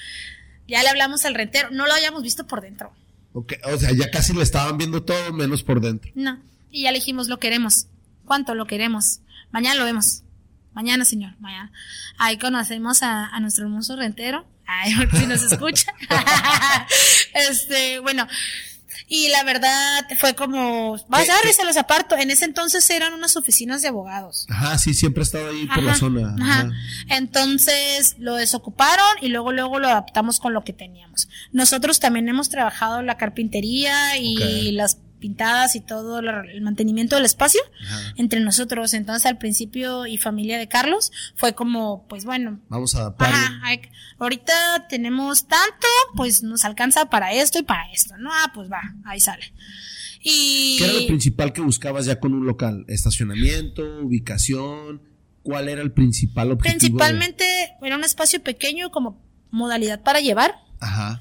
[0.67, 2.93] ya le hablamos al rentero, no lo habíamos visto por dentro.
[3.33, 6.11] Ok, o sea, ya casi le estaban viendo todo menos por dentro.
[6.15, 6.39] No,
[6.71, 7.87] y ya le dijimos, lo queremos.
[8.25, 9.19] ¿Cuánto lo queremos?
[9.51, 10.23] Mañana lo vemos.
[10.73, 11.71] Mañana, señor, mañana.
[12.17, 14.45] Ahí conocemos a, a nuestro hermoso rentero.
[14.67, 15.93] Ay, si nos escucha.
[17.33, 18.27] este, bueno,
[19.07, 22.17] y la verdad fue como, vas a se los aparto.
[22.17, 24.47] En ese entonces eran unas oficinas de abogados.
[24.49, 26.35] Ajá, sí, siempre he estado ahí por la zona.
[26.41, 26.71] Ajá.
[27.09, 31.27] Entonces lo desocuparon y luego, luego lo adaptamos con lo que teníamos.
[31.51, 37.59] Nosotros también hemos trabajado la carpintería y las pintadas y todo el mantenimiento del espacio
[38.15, 38.93] entre nosotros.
[38.93, 42.59] Entonces al principio y familia de Carlos fue como, pues bueno.
[42.69, 43.33] Vamos a adaptar.
[44.19, 44.53] ahorita
[44.87, 48.29] tenemos tanto, pues nos alcanza para esto y para esto, ¿no?
[48.31, 49.51] Ah, pues va, ahí sale.
[50.21, 50.75] Y...
[50.77, 52.85] ¿Qué era lo principal que buscabas ya con un local?
[52.87, 54.01] ¿Estacionamiento?
[54.03, 55.01] ¿Ubicación?
[55.41, 56.77] ¿Cuál era el principal objetivo?
[56.77, 57.45] Principalmente
[57.81, 59.19] era un espacio pequeño como
[59.49, 60.53] modalidad para llevar.
[60.79, 61.19] Ajá.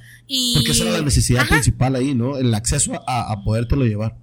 [0.55, 2.39] Porque esa era la necesidad principal ahí, ¿no?
[2.39, 4.17] El acceso a, a podértelo llevar.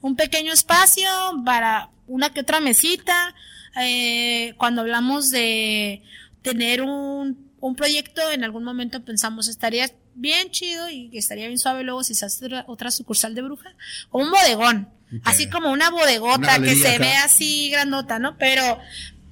[0.00, 1.08] Un pequeño espacio
[1.44, 3.34] para una que otra mesita.
[3.80, 6.02] Eh, cuando hablamos de
[6.42, 11.58] tener un, un proyecto, en algún momento pensamos estaría bien chido y que estaría bien
[11.58, 13.70] suave luego si se hace otra, sucursal de bruja.
[14.10, 14.88] O un bodegón.
[15.24, 18.36] Así como una bodegota que se ve así grandota, ¿no?
[18.36, 18.78] Pero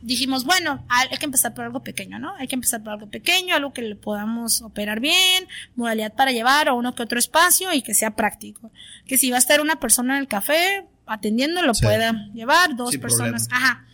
[0.07, 2.35] dijimos, bueno, hay que empezar por algo pequeño, ¿no?
[2.37, 6.69] Hay que empezar por algo pequeño, algo que le podamos operar bien, modalidad para llevar
[6.69, 8.71] o uno que otro espacio y que sea práctico.
[9.07, 12.97] Que si va a estar una persona en el café atendiendo, lo pueda llevar, dos
[12.99, 13.49] personas.
[13.51, 13.85] Ajá.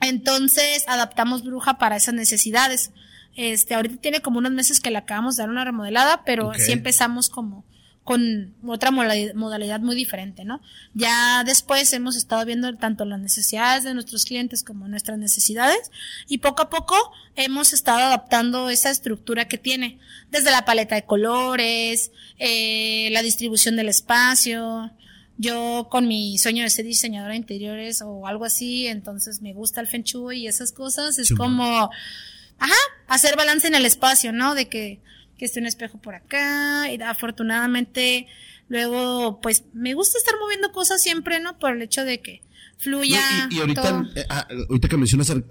[0.00, 2.90] Entonces, adaptamos Bruja para esas necesidades.
[3.36, 6.72] Este, ahorita tiene como unos meses que le acabamos de dar una remodelada, pero sí
[6.72, 7.64] empezamos como
[8.04, 10.60] con otra modalidad muy diferente, ¿no?
[10.92, 15.90] Ya después hemos estado viendo tanto las necesidades de nuestros clientes como nuestras necesidades
[16.28, 16.94] y poco a poco
[17.34, 19.98] hemos estado adaptando esa estructura que tiene,
[20.30, 24.92] desde la paleta de colores, eh, la distribución del espacio.
[25.38, 29.80] Yo con mi sueño de ser diseñadora de interiores o algo así, entonces me gusta
[29.80, 31.90] el feng shui y esas cosas, es como,
[32.58, 32.74] ajá,
[33.08, 34.54] hacer balance en el espacio, ¿no?
[34.54, 35.00] De que
[35.38, 36.92] que esté un espejo por acá.
[36.92, 38.26] Y afortunadamente,
[38.68, 41.58] luego, pues me gusta estar moviendo cosas siempre, ¿no?
[41.58, 42.42] Por el hecho de que
[42.78, 43.20] fluya.
[43.50, 45.42] y, ahorita, eh, ah, ahorita que mencionas uh,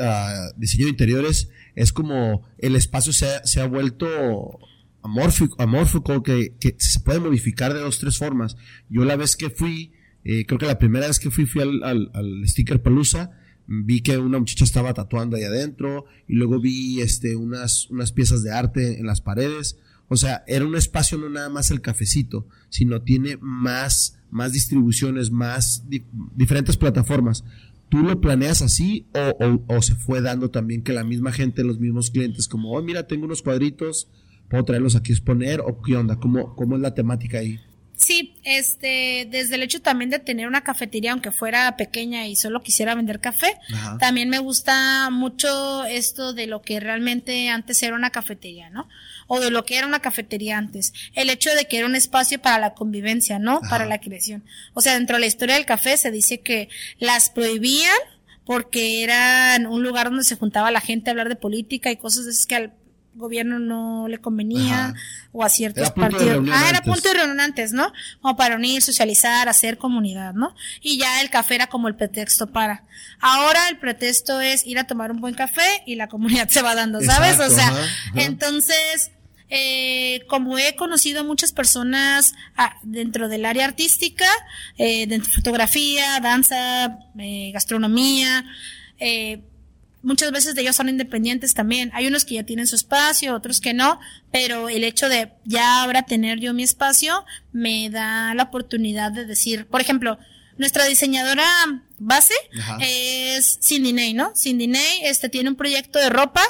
[0.57, 4.59] diseño de interiores, es como el espacio se ha, se ha vuelto
[5.01, 8.55] amórfico, amórfico que, que, se puede modificar de dos, tres formas.
[8.89, 11.83] Yo la vez que fui, eh, creo que la primera vez que fui fui al,
[11.83, 13.31] al, al Sticker Palusa,
[13.67, 18.43] vi que una muchacha estaba tatuando ahí adentro y luego vi este unas unas piezas
[18.43, 19.77] de arte en las paredes.
[20.07, 25.31] O sea era un espacio no nada más el cafecito sino tiene más más distribuciones
[25.31, 25.85] más
[26.35, 27.43] diferentes plataformas.
[27.89, 31.79] Tú lo planeas así o, o, se fue dando también que la misma gente los
[31.79, 34.09] mismos clientes como oh mira tengo unos cuadritos
[34.49, 37.59] puedo traerlos aquí a exponer o qué onda cómo cómo es la temática ahí
[38.03, 42.61] Sí, este, desde el hecho también de tener una cafetería, aunque fuera pequeña y solo
[42.61, 43.57] quisiera vender café,
[43.97, 48.89] también me gusta mucho esto de lo que realmente antes era una cafetería, ¿no?
[49.27, 50.91] O de lo que era una cafetería antes.
[51.13, 53.61] El hecho de que era un espacio para la convivencia, ¿no?
[53.69, 54.43] Para la creación.
[54.73, 56.67] O sea, dentro de la historia del café se dice que
[56.99, 57.95] las prohibían
[58.43, 62.25] porque eran un lugar donde se juntaba la gente a hablar de política y cosas
[62.25, 62.73] de esas que al
[63.15, 64.93] gobierno no le convenía
[65.31, 66.47] o a ciertos partidos.
[66.51, 67.91] Ah, era punto de reunión antes, ¿no?
[68.21, 70.55] Como para unir, socializar, hacer comunidad, ¿no?
[70.81, 72.83] Y ya el café era como el pretexto para.
[73.19, 76.75] Ahora el pretexto es ir a tomar un buen café y la comunidad se va
[76.75, 77.39] dando, ¿sabes?
[77.39, 77.73] o sea,
[78.15, 79.11] entonces,
[79.49, 84.27] eh, como he conocido a muchas personas ah, dentro del área artística,
[84.77, 88.45] eh, de fotografía, danza, eh, gastronomía,
[88.99, 89.43] eh,
[90.03, 91.89] muchas veces de ellos son independientes también.
[91.93, 93.99] Hay unos que ya tienen su espacio, otros que no,
[94.31, 99.25] pero el hecho de ya ahora tener yo mi espacio me da la oportunidad de
[99.25, 100.19] decir, por ejemplo,
[100.57, 101.47] nuestra diseñadora
[101.97, 102.33] base
[102.79, 104.33] es Cindy Ney, ¿no?
[104.35, 106.43] Cindy Ney, este tiene un proyecto de ropa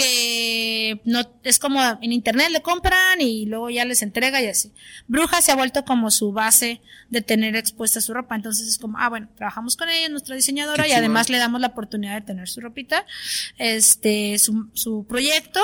[0.00, 4.72] que no es como en internet le compran y luego ya les entrega y así.
[5.06, 6.80] Bruja se ha vuelto como su base
[7.10, 10.88] de tener expuesta su ropa, entonces es como, ah, bueno, trabajamos con ella, nuestra diseñadora
[10.88, 13.04] y además le damos la oportunidad de tener su ropita,
[13.58, 15.60] este, su, su proyecto.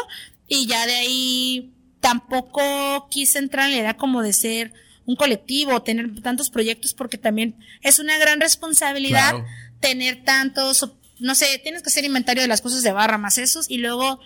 [0.48, 4.72] Y ya de ahí tampoco quise entrar en la idea como de ser
[5.06, 9.34] un colectivo, tener tantos proyectos porque también es una gran responsabilidad
[9.80, 10.88] tener tantos
[11.18, 14.20] no sé, tienes que hacer inventario de las cosas de barra más esos y luego,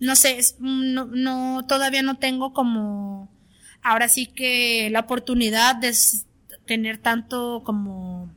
[0.00, 3.30] no sé, no, no, todavía no tengo como,
[3.82, 5.94] ahora sí que la oportunidad de
[6.66, 8.30] tener tanto como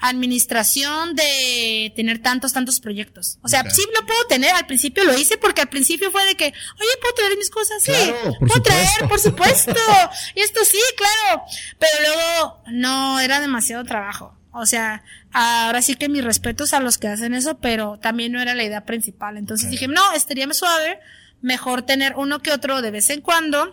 [0.00, 3.38] administración de tener tantos, tantos proyectos.
[3.42, 6.36] O sea, sí lo puedo tener, al principio lo hice porque al principio fue de
[6.36, 7.82] que, oye, ¿puedo traer mis cosas?
[7.82, 7.92] Sí,
[8.38, 9.74] puedo traer, por supuesto.
[10.34, 11.44] y esto sí, claro.
[11.78, 14.39] Pero luego, no, era demasiado trabajo.
[14.52, 18.40] O sea, ahora sí que mis respetos a los que hacen eso, pero también no
[18.40, 19.36] era la idea principal.
[19.36, 20.98] Entonces dije, no, estaría más suave,
[21.40, 23.72] mejor tener uno que otro de vez en cuando,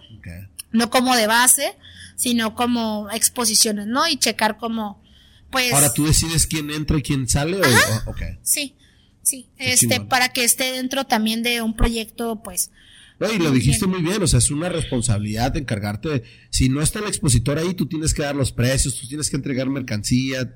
[0.72, 1.76] no como de base,
[2.16, 4.08] sino como exposiciones, ¿no?
[4.08, 5.04] Y checar como,
[5.50, 5.74] pues...
[5.74, 7.58] Ahora tú decides quién entra y quién sale.
[7.58, 8.14] ¿o?
[8.44, 8.76] Sí,
[9.24, 12.72] sí, este, para que esté dentro también de un proyecto, pues...
[13.20, 16.22] No, y lo dijiste muy bien, o sea, es una responsabilidad de encargarte.
[16.52, 19.38] Si no está el expositor ahí, tú tienes que dar los precios, tú tienes que
[19.38, 20.56] entregar mercancía,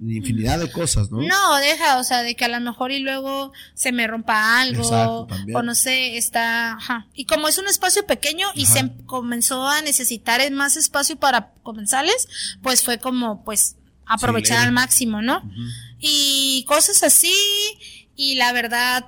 [0.00, 1.20] infinidad de cosas, ¿no?
[1.20, 5.26] No, deja, o sea, de que a lo mejor y luego se me rompa algo,
[5.54, 7.06] o no sé, está, ajá.
[7.14, 12.28] Y como es un espacio pequeño y se comenzó a necesitar más espacio para comensales,
[12.62, 13.76] pues fue como, pues,
[14.06, 15.42] aprovechar al máximo, ¿no?
[15.98, 17.34] Y cosas así,
[18.14, 19.06] y la verdad,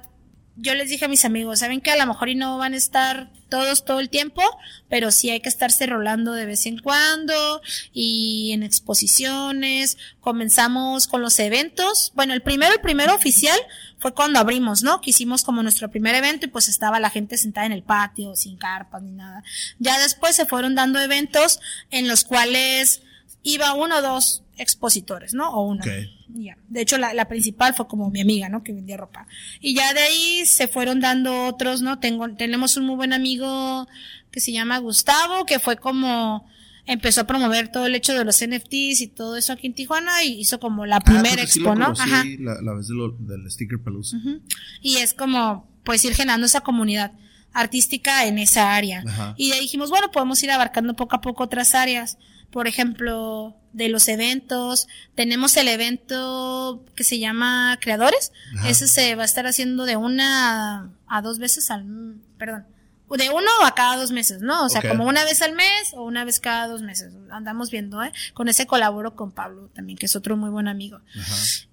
[0.56, 2.78] yo les dije a mis amigos, saben que a lo mejor y no van a
[2.78, 4.42] estar todos todo el tiempo,
[4.88, 7.60] pero sí hay que estarse rolando de vez en cuando
[7.92, 9.98] y en exposiciones.
[10.20, 12.12] Comenzamos con los eventos.
[12.14, 13.58] Bueno, el primero, el primero oficial
[13.98, 15.00] fue cuando abrimos, ¿no?
[15.00, 18.36] Que hicimos como nuestro primer evento y pues estaba la gente sentada en el patio,
[18.36, 19.42] sin carpas ni nada.
[19.78, 23.02] Ya después se fueron dando eventos en los cuales
[23.42, 25.50] iba uno o dos expositores, ¿no?
[25.50, 25.82] O uno.
[26.28, 26.58] Ya.
[26.68, 28.62] De hecho, la, la, principal fue como mi amiga, ¿no?
[28.62, 29.26] Que vendía ropa.
[29.60, 31.98] Y ya de ahí se fueron dando otros, ¿no?
[31.98, 33.88] Tengo, tenemos un muy buen amigo
[34.30, 36.46] que se llama Gustavo, que fue como,
[36.86, 40.24] empezó a promover todo el hecho de los NFTs y todo eso aquí en Tijuana
[40.24, 41.86] y hizo como la ah, primera expo, ¿no?
[41.86, 42.24] Ajá.
[42.38, 44.18] La, la vez de lo, del sticker pelusa.
[44.82, 47.12] Y es como, pues ir generando esa comunidad
[47.52, 49.02] artística en esa área.
[49.36, 52.18] Y de ahí dijimos, bueno, podemos ir abarcando poco a poco otras áreas
[52.50, 54.88] por ejemplo, de los eventos.
[55.14, 58.32] Tenemos el evento que se llama Creadores.
[58.66, 62.66] Ese se va a estar haciendo de una a dos veces al, perdón,
[63.16, 64.64] de uno a cada dos meses, ¿no?
[64.64, 67.14] O sea, como una vez al mes o una vez cada dos meses.
[67.30, 68.12] Andamos viendo, ¿eh?
[68.34, 71.00] Con ese colaboro con Pablo también, que es otro muy buen amigo.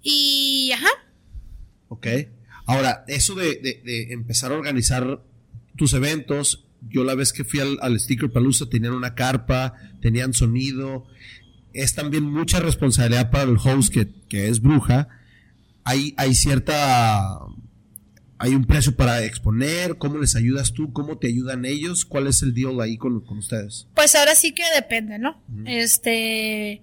[0.01, 0.89] Y, ajá.
[1.89, 2.07] Ok.
[2.65, 5.21] Ahora, eso de, de, de empezar a organizar
[5.75, 10.33] tus eventos, yo la vez que fui al, al Sticker Palooza tenían una carpa, tenían
[10.33, 11.05] sonido.
[11.73, 15.09] Es también mucha responsabilidad para el host que, que es bruja.
[15.83, 17.39] Hay, hay cierta
[18.37, 22.41] hay un precio para exponer, cómo les ayudas tú, cómo te ayudan ellos, cuál es
[22.41, 23.87] el deal ahí con, con ustedes.
[23.95, 25.41] Pues ahora sí que depende, ¿no?
[25.65, 26.81] Este,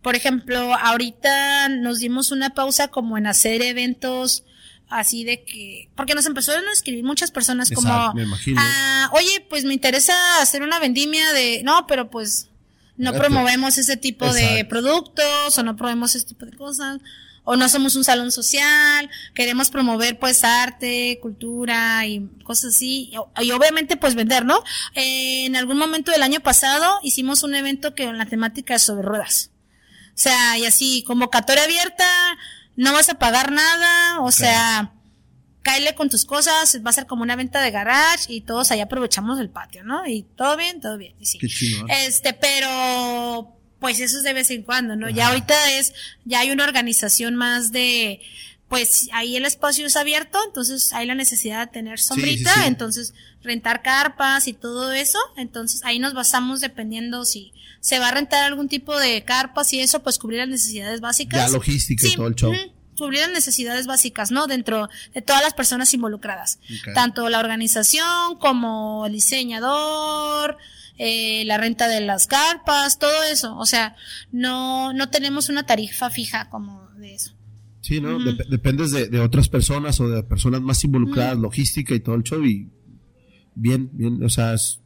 [0.00, 4.44] por ejemplo, ahorita nos dimos una pausa como en hacer eventos
[4.88, 9.64] así de que, porque nos empezaron a escribir muchas personas como, Exacto, ah, oye, pues
[9.64, 12.48] me interesa hacer una vendimia de, no, pero pues
[12.96, 16.98] no promovemos ese tipo de productos o no promovemos ese tipo de cosas
[17.46, 23.44] o no somos un salón social, queremos promover pues arte, cultura y cosas así, y,
[23.44, 24.62] y obviamente pues vender, ¿no?
[24.94, 28.82] Eh, en algún momento del año pasado hicimos un evento que en la temática es
[28.82, 29.50] sobre ruedas.
[30.08, 32.06] O sea, y así, convocatoria abierta,
[32.76, 34.92] no vas a pagar nada, o sea,
[35.62, 38.80] cáele con tus cosas, va a ser como una venta de garage y todos ahí
[38.80, 40.06] aprovechamos el patio, ¿no?
[40.06, 41.14] Y todo bien, todo bien.
[41.18, 41.38] Y sí.
[41.38, 41.46] Qué.
[41.46, 42.06] ¿eh?
[42.06, 45.10] Este, pero pues eso es de vez en cuando, ¿no?
[45.10, 45.92] Ya ahorita es,
[46.24, 48.20] ya hay una organización más de,
[48.68, 52.66] pues ahí el espacio es abierto, entonces hay la necesidad de tener sombrita, sí, sí.
[52.66, 57.52] entonces rentar carpas y todo eso, entonces ahí nos basamos dependiendo si
[57.86, 61.46] se va a rentar algún tipo de carpas y eso, pues cubrir las necesidades básicas.
[61.50, 62.52] Ya logística y Sí, todo el show.
[62.98, 64.48] cubrir las necesidades básicas, ¿no?
[64.48, 66.58] Dentro de todas las personas involucradas.
[66.94, 70.56] Tanto la organización como el diseñador,
[70.98, 73.56] eh, la renta de las carpas, todo eso.
[73.56, 73.94] O sea,
[74.32, 77.34] no, no tenemos una tarifa fija como de eso.
[77.82, 78.18] Sí, ¿no?
[78.18, 82.24] Dep- dependes de, de otras personas o de personas más involucradas, logística y todo el
[82.24, 82.68] show y
[83.54, 84.80] bien, bien, o sea, es,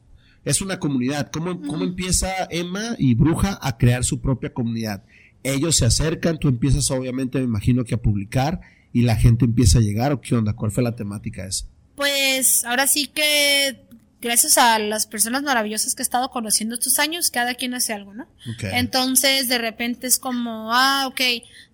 [0.45, 1.31] es una comunidad.
[1.31, 5.05] ¿Cómo, ¿Cómo empieza Emma y Bruja a crear su propia comunidad?
[5.43, 8.61] Ellos se acercan, tú empiezas obviamente, me imagino que a publicar
[8.93, 11.67] y la gente empieza a llegar o qué onda, ¿cuál fue la temática esa?
[11.95, 13.79] Pues ahora sí que
[14.21, 18.15] gracias a las personas maravillosas que he estado conociendo estos años, cada quien hace algo,
[18.15, 18.27] ¿no?
[18.61, 21.21] Entonces, de repente es como, ah, ok,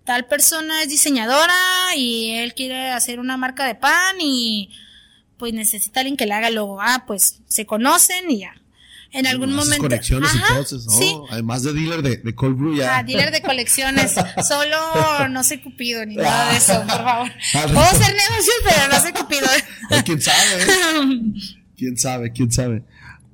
[0.05, 1.53] tal persona es diseñadora
[1.95, 4.69] y él quiere hacer una marca de pan y
[5.37, 6.81] pues necesita alguien que le haga el logo.
[6.81, 8.53] Ah, pues se conocen y ya.
[9.13, 9.83] En algún momento.
[9.83, 10.91] conexiones Ajá, entonces, ¿no?
[10.91, 11.15] Sí.
[11.29, 12.97] Además de dealer de, de cold brew ya.
[12.97, 14.13] Ah, dealer de colecciones.
[14.47, 17.31] Solo no soy cupido ni nada de eso, por favor.
[17.53, 19.47] Ah, Puedo hacer negocios, pero no soy cupido.
[20.03, 20.61] ¿Quién sabe?
[20.61, 21.33] eh?
[21.77, 22.31] ¿Quién sabe?
[22.33, 22.83] ¿Quién sabe?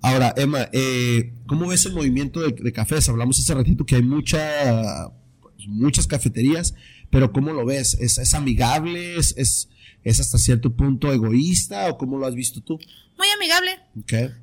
[0.02, 3.08] Ahora, Emma, eh, ¿cómo ves el movimiento de, de cafés?
[3.10, 5.10] Hablamos hace ratito que hay mucha,
[5.42, 6.76] pues, muchas cafeterías,
[7.10, 7.94] pero ¿cómo lo ves?
[8.00, 9.16] ¿Es, es amigable?
[9.18, 9.70] ¿Es, es,
[10.04, 11.88] es hasta cierto punto egoísta?
[11.90, 12.80] ¿O cómo lo has visto tú?
[13.18, 13.80] Muy amigable.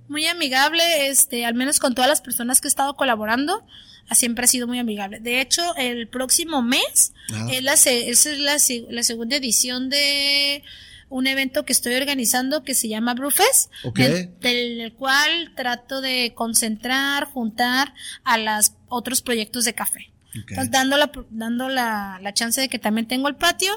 [0.09, 3.67] Muy amigable, este, al menos con todas las personas que he estado colaborando,
[4.13, 5.21] siempre ha sido muy amigable.
[5.21, 7.49] De hecho, el próximo mes Ah.
[7.53, 10.63] es, la, es la, se- la segunda edición de
[11.09, 13.99] un evento que estoy organizando que se llama Brewfest, Ok.
[13.99, 17.95] del, del cual trato de concentrar, juntar
[18.25, 20.13] a los otros proyectos de café.
[20.35, 23.73] Entonces, dando la, dando la, la chance de que también tengo el patio,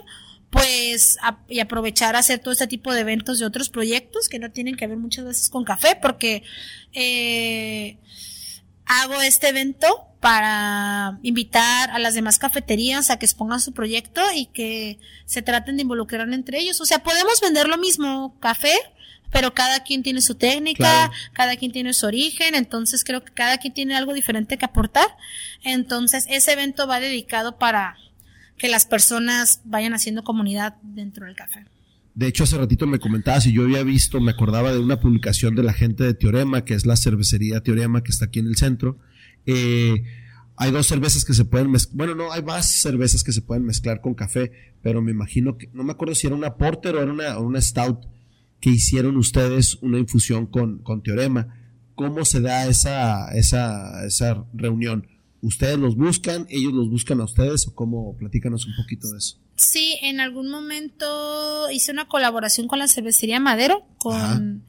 [0.53, 4.37] pues, a- y aprovechar a hacer todo este tipo de eventos de otros proyectos que
[4.39, 6.43] no tienen que ver muchas veces con café, porque
[6.93, 7.97] eh,
[8.85, 9.87] hago este evento
[10.19, 15.75] para invitar a las demás cafeterías a que expongan su proyecto y que se traten
[15.75, 16.79] de involucrar entre ellos.
[16.79, 18.75] O sea, podemos vender lo mismo, café,
[19.31, 21.13] pero cada quien tiene su técnica, Claro.
[21.33, 25.07] cada quien tiene su origen, entonces creo que cada quien tiene algo diferente que aportar.
[25.63, 27.97] Entonces, ese evento va dedicado para
[28.57, 31.65] que las personas vayan haciendo comunidad dentro del café.
[32.15, 35.55] De hecho, hace ratito me comentabas y yo había visto, me acordaba de una publicación
[35.55, 38.55] de la gente de Teorema, que es la cervecería Teorema que está aquí en el
[38.55, 38.99] centro.
[39.47, 40.03] Eh,
[40.55, 43.65] hay dos cervezas que se pueden mezclar, bueno, no, hay más cervezas que se pueden
[43.65, 44.51] mezclar con café,
[44.83, 47.59] pero me imagino que, no me acuerdo si era una porter o era una, una
[47.59, 48.05] stout
[48.59, 51.59] que hicieron ustedes una infusión con, con Teorema.
[51.95, 55.07] ¿Cómo se da esa, esa, esa reunión?
[55.43, 56.47] ¿Ustedes los buscan?
[56.49, 57.67] ¿Ellos los buscan a ustedes?
[57.67, 58.15] ¿O cómo?
[58.17, 59.37] Platícanos un poquito de eso.
[59.57, 64.63] Sí, en algún momento hice una colaboración con la cervecería Madero, con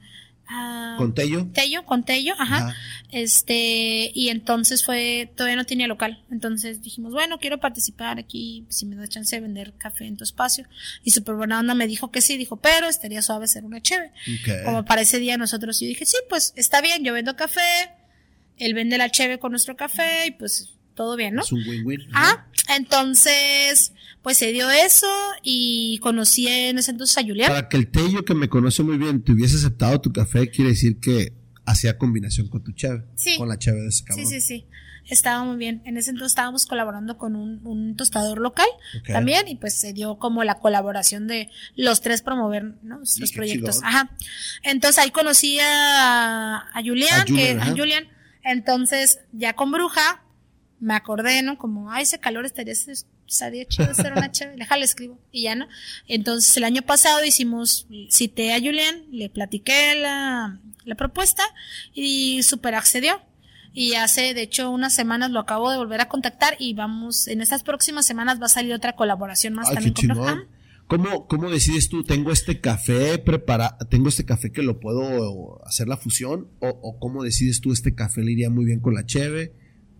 [0.47, 1.47] ah, ¿Con Tello?
[1.53, 2.57] Tello, con Tello, ajá.
[2.57, 2.75] Ajá.
[3.09, 6.25] Este, y entonces fue, todavía no tenía local.
[6.29, 10.25] Entonces dijimos, bueno, quiero participar aquí, si me da chance de vender café en tu
[10.25, 10.67] espacio.
[11.05, 14.11] Y súper buena onda me dijo que sí, dijo, pero estaría suave ser una chévere.
[14.65, 17.61] Como para ese día nosotros, yo dije, sí, pues está bien, yo vendo café,
[18.57, 21.41] él vende la cheve con nuestro café y pues todo bien, ¿no?
[21.41, 22.01] Es un win-win.
[22.13, 25.07] Ah, entonces, pues se dio eso
[25.43, 27.49] y conocí en ese entonces a Julián.
[27.49, 30.71] Para que el Tello que me conoce muy bien te hubiese aceptado tu café, quiere
[30.71, 31.33] decir que
[31.65, 33.03] hacía combinación con tu cheve.
[33.15, 33.37] Sí.
[33.37, 34.25] Con la cheve de ese cabrón.
[34.25, 34.65] Sí, sí, sí.
[35.07, 35.83] Estaba muy bien.
[35.85, 38.65] En ese entonces estábamos colaborando con un, un tostador local
[39.05, 42.99] también y pues se dio como la colaboración de los tres promover ¿no?
[42.99, 43.81] los proyectos.
[43.83, 44.09] Ajá.
[44.63, 48.07] Entonces ahí conocí a, a Julián, A Julián, que, a Julián.
[48.45, 50.23] Entonces ya con Bruja
[50.79, 51.57] me acordé, ¿no?
[51.57, 54.57] Como, ay, ese calor estaría, estaría chido hacer una chévere.
[54.59, 55.19] Déjale escribo.
[55.31, 55.67] Y ya, ¿no?
[56.07, 61.43] Entonces el año pasado hicimos, cité a Julián, le platiqué la, la propuesta
[61.93, 63.21] y súper accedió.
[63.73, 67.41] Y hace, de hecho, unas semanas lo acabo de volver a contactar y vamos, en
[67.41, 70.47] estas próximas semanas va a salir otra colaboración más Ay, también con chingón.
[70.87, 72.03] ¿Cómo, ¿Cómo decides tú?
[72.03, 73.75] ¿Tengo este café preparado?
[73.89, 76.47] ¿Tengo este café que lo puedo hacer la fusión?
[76.59, 79.53] ¿O, o cómo decides tú este café le iría muy bien con la cheve?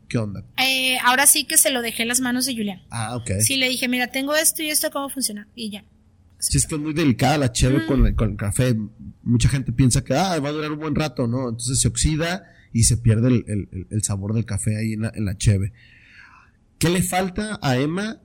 [0.08, 0.46] ¿Qué onda?
[0.64, 2.84] Eh, ahora sí que se lo dejé en las manos de Julián.
[2.92, 3.40] Ah, ok.
[3.42, 5.48] Sí, le dije, mira, tengo esto y esto, ¿cómo funciona?
[5.56, 5.84] Y ya.
[6.38, 7.88] Sí, es que es muy delicada la cheve Mm.
[7.88, 8.76] con, el, con el café.
[9.24, 11.50] Mucha gente piensa que ah, va a durar un buen rato, ¿no?
[11.50, 15.26] Entonces se oxida y se pierde el- el sabor del café ahí en la, en
[15.26, 15.74] la cheve.
[16.78, 18.22] ¿Qué le falta a Emma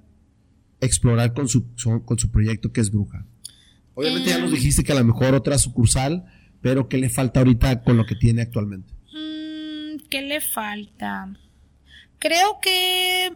[0.80, 1.66] explorar con su,
[2.04, 3.26] con su proyecto que es Bruja?
[3.94, 6.24] Obviamente ya nos dijiste que a lo mejor otra sucursal,
[6.60, 8.92] pero ¿qué le falta ahorita con lo que tiene actualmente?
[9.12, 11.28] Mm, ¿Qué le falta?
[12.18, 13.32] Creo que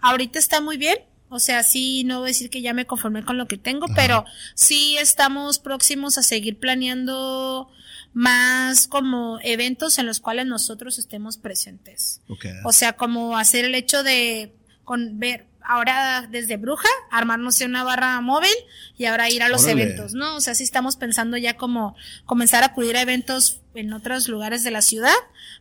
[0.00, 0.98] ahorita está muy bien.
[1.30, 3.84] O sea, sí, no voy a decir que ya me conformé con lo que tengo,
[3.84, 3.94] Ajá.
[3.94, 7.68] pero sí estamos próximos a seguir planeando
[8.14, 12.22] más como eventos en los cuales nosotros estemos presentes.
[12.64, 14.54] O sea, como hacer el hecho de
[14.84, 18.50] con ver ahora desde Bruja, armarnos una barra móvil
[18.96, 19.82] y ahora ir a los Órale.
[19.82, 20.36] eventos, ¿no?
[20.36, 21.94] O sea, sí estamos pensando ya como
[22.24, 25.14] comenzar a acudir a eventos en otros lugares de la ciudad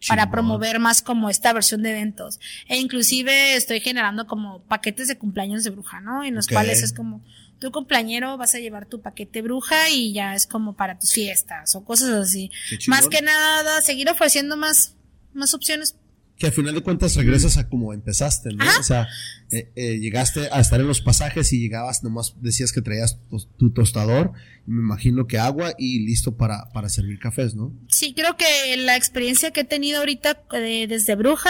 [0.08, 2.39] para promover más como esta versión de eventos.
[2.70, 6.24] E inclusive estoy generando como paquetes de cumpleaños de Bruja, ¿no?
[6.24, 7.22] En los cuales es como
[7.60, 11.76] tu cumpleañero vas a llevar tu paquete bruja y ya es como para tus fiestas
[11.76, 12.49] o cosas así.
[12.88, 14.95] Más que nada, seguir ofreciendo más,
[15.34, 15.97] más opciones
[16.38, 18.64] Que al final de cuentas regresas a como empezaste, ¿no?
[18.64, 18.80] Ajá.
[18.80, 19.08] O sea,
[19.50, 23.18] eh, eh, llegaste a estar en los pasajes y llegabas, nomás decías que traías
[23.58, 24.34] tu tostador,
[24.68, 27.74] me imagino que agua y listo para, para servir cafés, ¿no?
[27.90, 31.50] Sí, creo que la experiencia que he tenido ahorita eh, desde Bruja,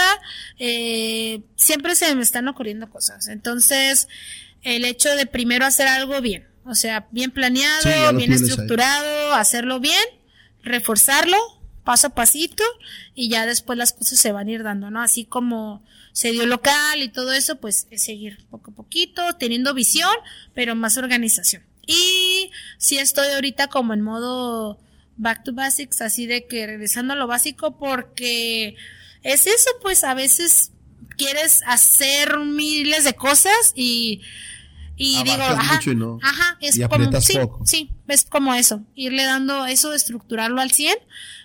[0.58, 3.28] eh, siempre se me están ocurriendo cosas.
[3.28, 4.08] Entonces,
[4.62, 8.38] el hecho de primero hacer algo bien, o sea, bien planeado, Sí, bien ahí.
[8.38, 10.02] estructurado, hacerlo bien,
[10.62, 11.36] reforzarlo
[11.88, 12.62] paso a pasito
[13.14, 15.00] y ya después las cosas se van a ir dando, ¿no?
[15.00, 15.82] Así como
[16.12, 20.14] se dio local y todo eso, pues es seguir poco a poquito, teniendo visión,
[20.52, 21.62] pero más organización.
[21.86, 24.78] Y sí estoy ahorita como en modo
[25.16, 28.76] back to basics, así de que regresando a lo básico porque
[29.22, 30.72] es eso, pues a veces
[31.16, 34.20] quieres hacer miles de cosas y
[34.98, 37.64] y digo, ajá, mucho y no- ajá, es como sí, poco.
[37.66, 40.94] sí, es como eso, irle dando eso, estructurarlo al 100.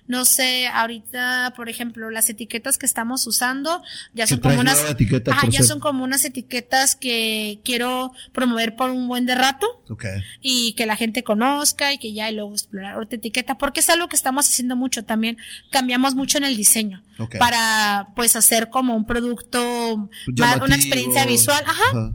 [0.06, 3.82] No sé, ahorita, por ejemplo, las etiquetas que estamos usando
[4.14, 9.08] ya son como unas ajá, ya son como unas etiquetas que quiero promover por un
[9.08, 10.04] buen de rato Ok.
[10.42, 13.90] y que la gente conozca y que ya y luego explorar otra etiqueta, porque es
[13.90, 15.38] algo que estamos haciendo mucho también.
[15.72, 17.38] Cambiamos mucho en el diseño Ok.
[17.40, 20.66] para pues hacer como un producto, Llamativo.
[20.66, 21.64] una experiencia visual.
[21.66, 22.12] Ajá.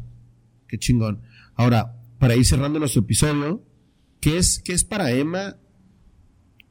[0.68, 1.22] Qué chingón.
[1.58, 3.66] Ahora, para ir cerrando nuestro episodio,
[4.20, 5.56] ¿qué es, qué es para Emma,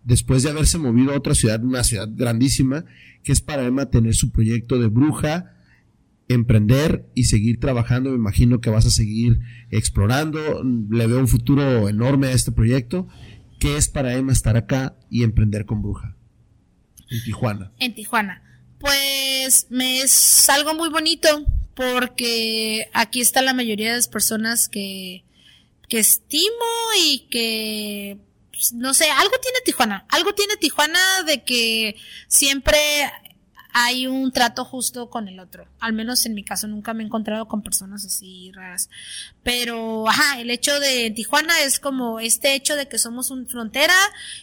[0.05, 2.85] después de haberse movido a otra ciudad, una ciudad grandísima,
[3.21, 5.57] qué es para Emma tener su proyecto de bruja,
[6.29, 8.11] emprender y seguir trabajando?
[8.11, 10.63] Me imagino que vas a seguir explorando.
[10.63, 13.09] Le veo un futuro enorme a este proyecto.
[13.59, 16.15] ¿Qué es para Emma estar acá y emprender con bruja?
[17.09, 17.73] En Tijuana.
[17.79, 18.41] en Tijuana.
[18.79, 21.27] Pues me es algo muy bonito
[21.78, 25.23] porque aquí está la mayoría de las personas que,
[25.88, 26.65] que estimo
[27.05, 28.17] y que
[28.51, 31.95] pues, no sé, algo tiene Tijuana, algo tiene Tijuana de que
[32.28, 32.80] siempre
[33.73, 35.67] hay un trato justo con el otro.
[35.80, 38.89] Al menos en mi caso nunca me he encontrado con personas así raras.
[39.43, 43.93] Pero, ajá, el hecho de Tijuana es como este hecho de que somos una frontera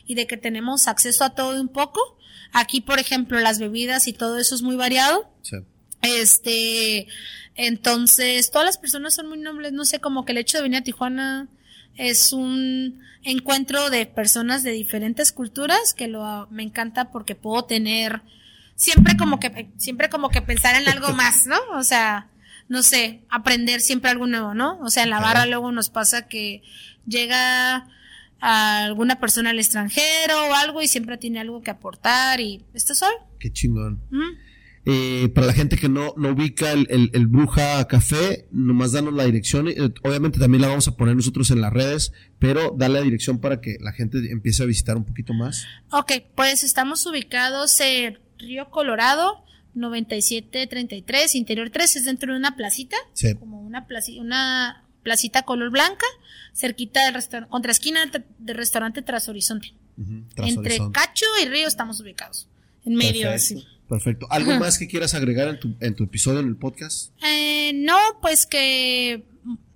[0.06, 2.16] y de que tenemos acceso a todo un poco.
[2.52, 5.28] Aquí, por ejemplo, las bebidas y todo eso es muy variado.
[5.42, 5.56] Sí.
[6.04, 7.06] Este,
[7.54, 9.72] entonces, todas las personas son muy nobles.
[9.72, 11.48] No sé, como que el hecho de venir a Tijuana
[11.96, 18.22] es un encuentro de personas de diferentes culturas que lo me encanta porque puedo tener
[18.74, 21.56] siempre como que siempre como que pensar en algo más, ¿no?
[21.74, 22.28] O sea,
[22.68, 24.78] no sé, aprender siempre algo nuevo, ¿no?
[24.80, 26.62] O sea, en la barra luego nos pasa que
[27.06, 27.86] llega
[28.40, 32.94] a alguna persona al extranjero o algo y siempre tiene algo que aportar y esto
[32.94, 33.14] soy.
[33.38, 34.02] Qué chingón.
[34.86, 39.24] Eh, para la gente que no, no ubica el, el, Bruja Café, nomás danos la
[39.24, 39.68] dirección.
[39.68, 43.38] Eh, obviamente también la vamos a poner nosotros en las redes, pero dale la dirección
[43.38, 45.64] para que la gente empiece a visitar un poquito más.
[45.90, 52.96] Ok, pues estamos ubicados en Río Colorado, 9733, Interior 3, es dentro de una placita.
[53.14, 53.34] Sí.
[53.36, 56.06] Como una, placita, una placita color blanca,
[56.52, 58.00] cerquita del restaurante, contra esquina
[58.38, 59.72] del restaurante Tras Horizonte.
[60.36, 62.48] Entre Cacho y Río estamos ubicados.
[62.84, 63.64] En medio, así.
[63.94, 64.26] Perfecto.
[64.28, 67.12] ¿Algo más que quieras agregar en tu, en tu episodio, en el podcast?
[67.24, 69.24] Eh, no, pues que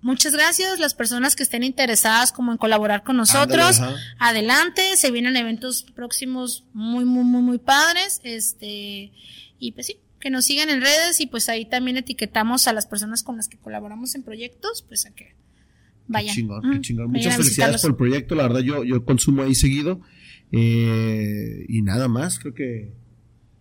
[0.00, 0.80] muchas gracias.
[0.80, 3.80] Las personas que estén interesadas como en colaborar con nosotros,
[4.18, 4.96] adelante.
[4.96, 8.20] Se vienen eventos próximos muy, muy, muy, muy padres.
[8.24, 9.12] Este,
[9.60, 12.86] y pues sí, que nos sigan en redes y pues ahí también etiquetamos a las
[12.86, 15.36] personas con las que colaboramos en proyectos, pues a que
[16.08, 16.34] vayan.
[16.34, 17.10] Qué chingón, qué chingón.
[17.12, 18.34] Muchas felicidades por el proyecto.
[18.34, 20.00] La verdad, yo, yo consumo ahí seguido.
[20.50, 22.97] Eh, y nada más, creo que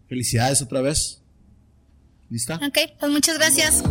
[0.07, 1.21] Felicidades otra vez.
[2.29, 2.55] ¿Lista?
[2.55, 3.83] Ok, pues muchas gracias.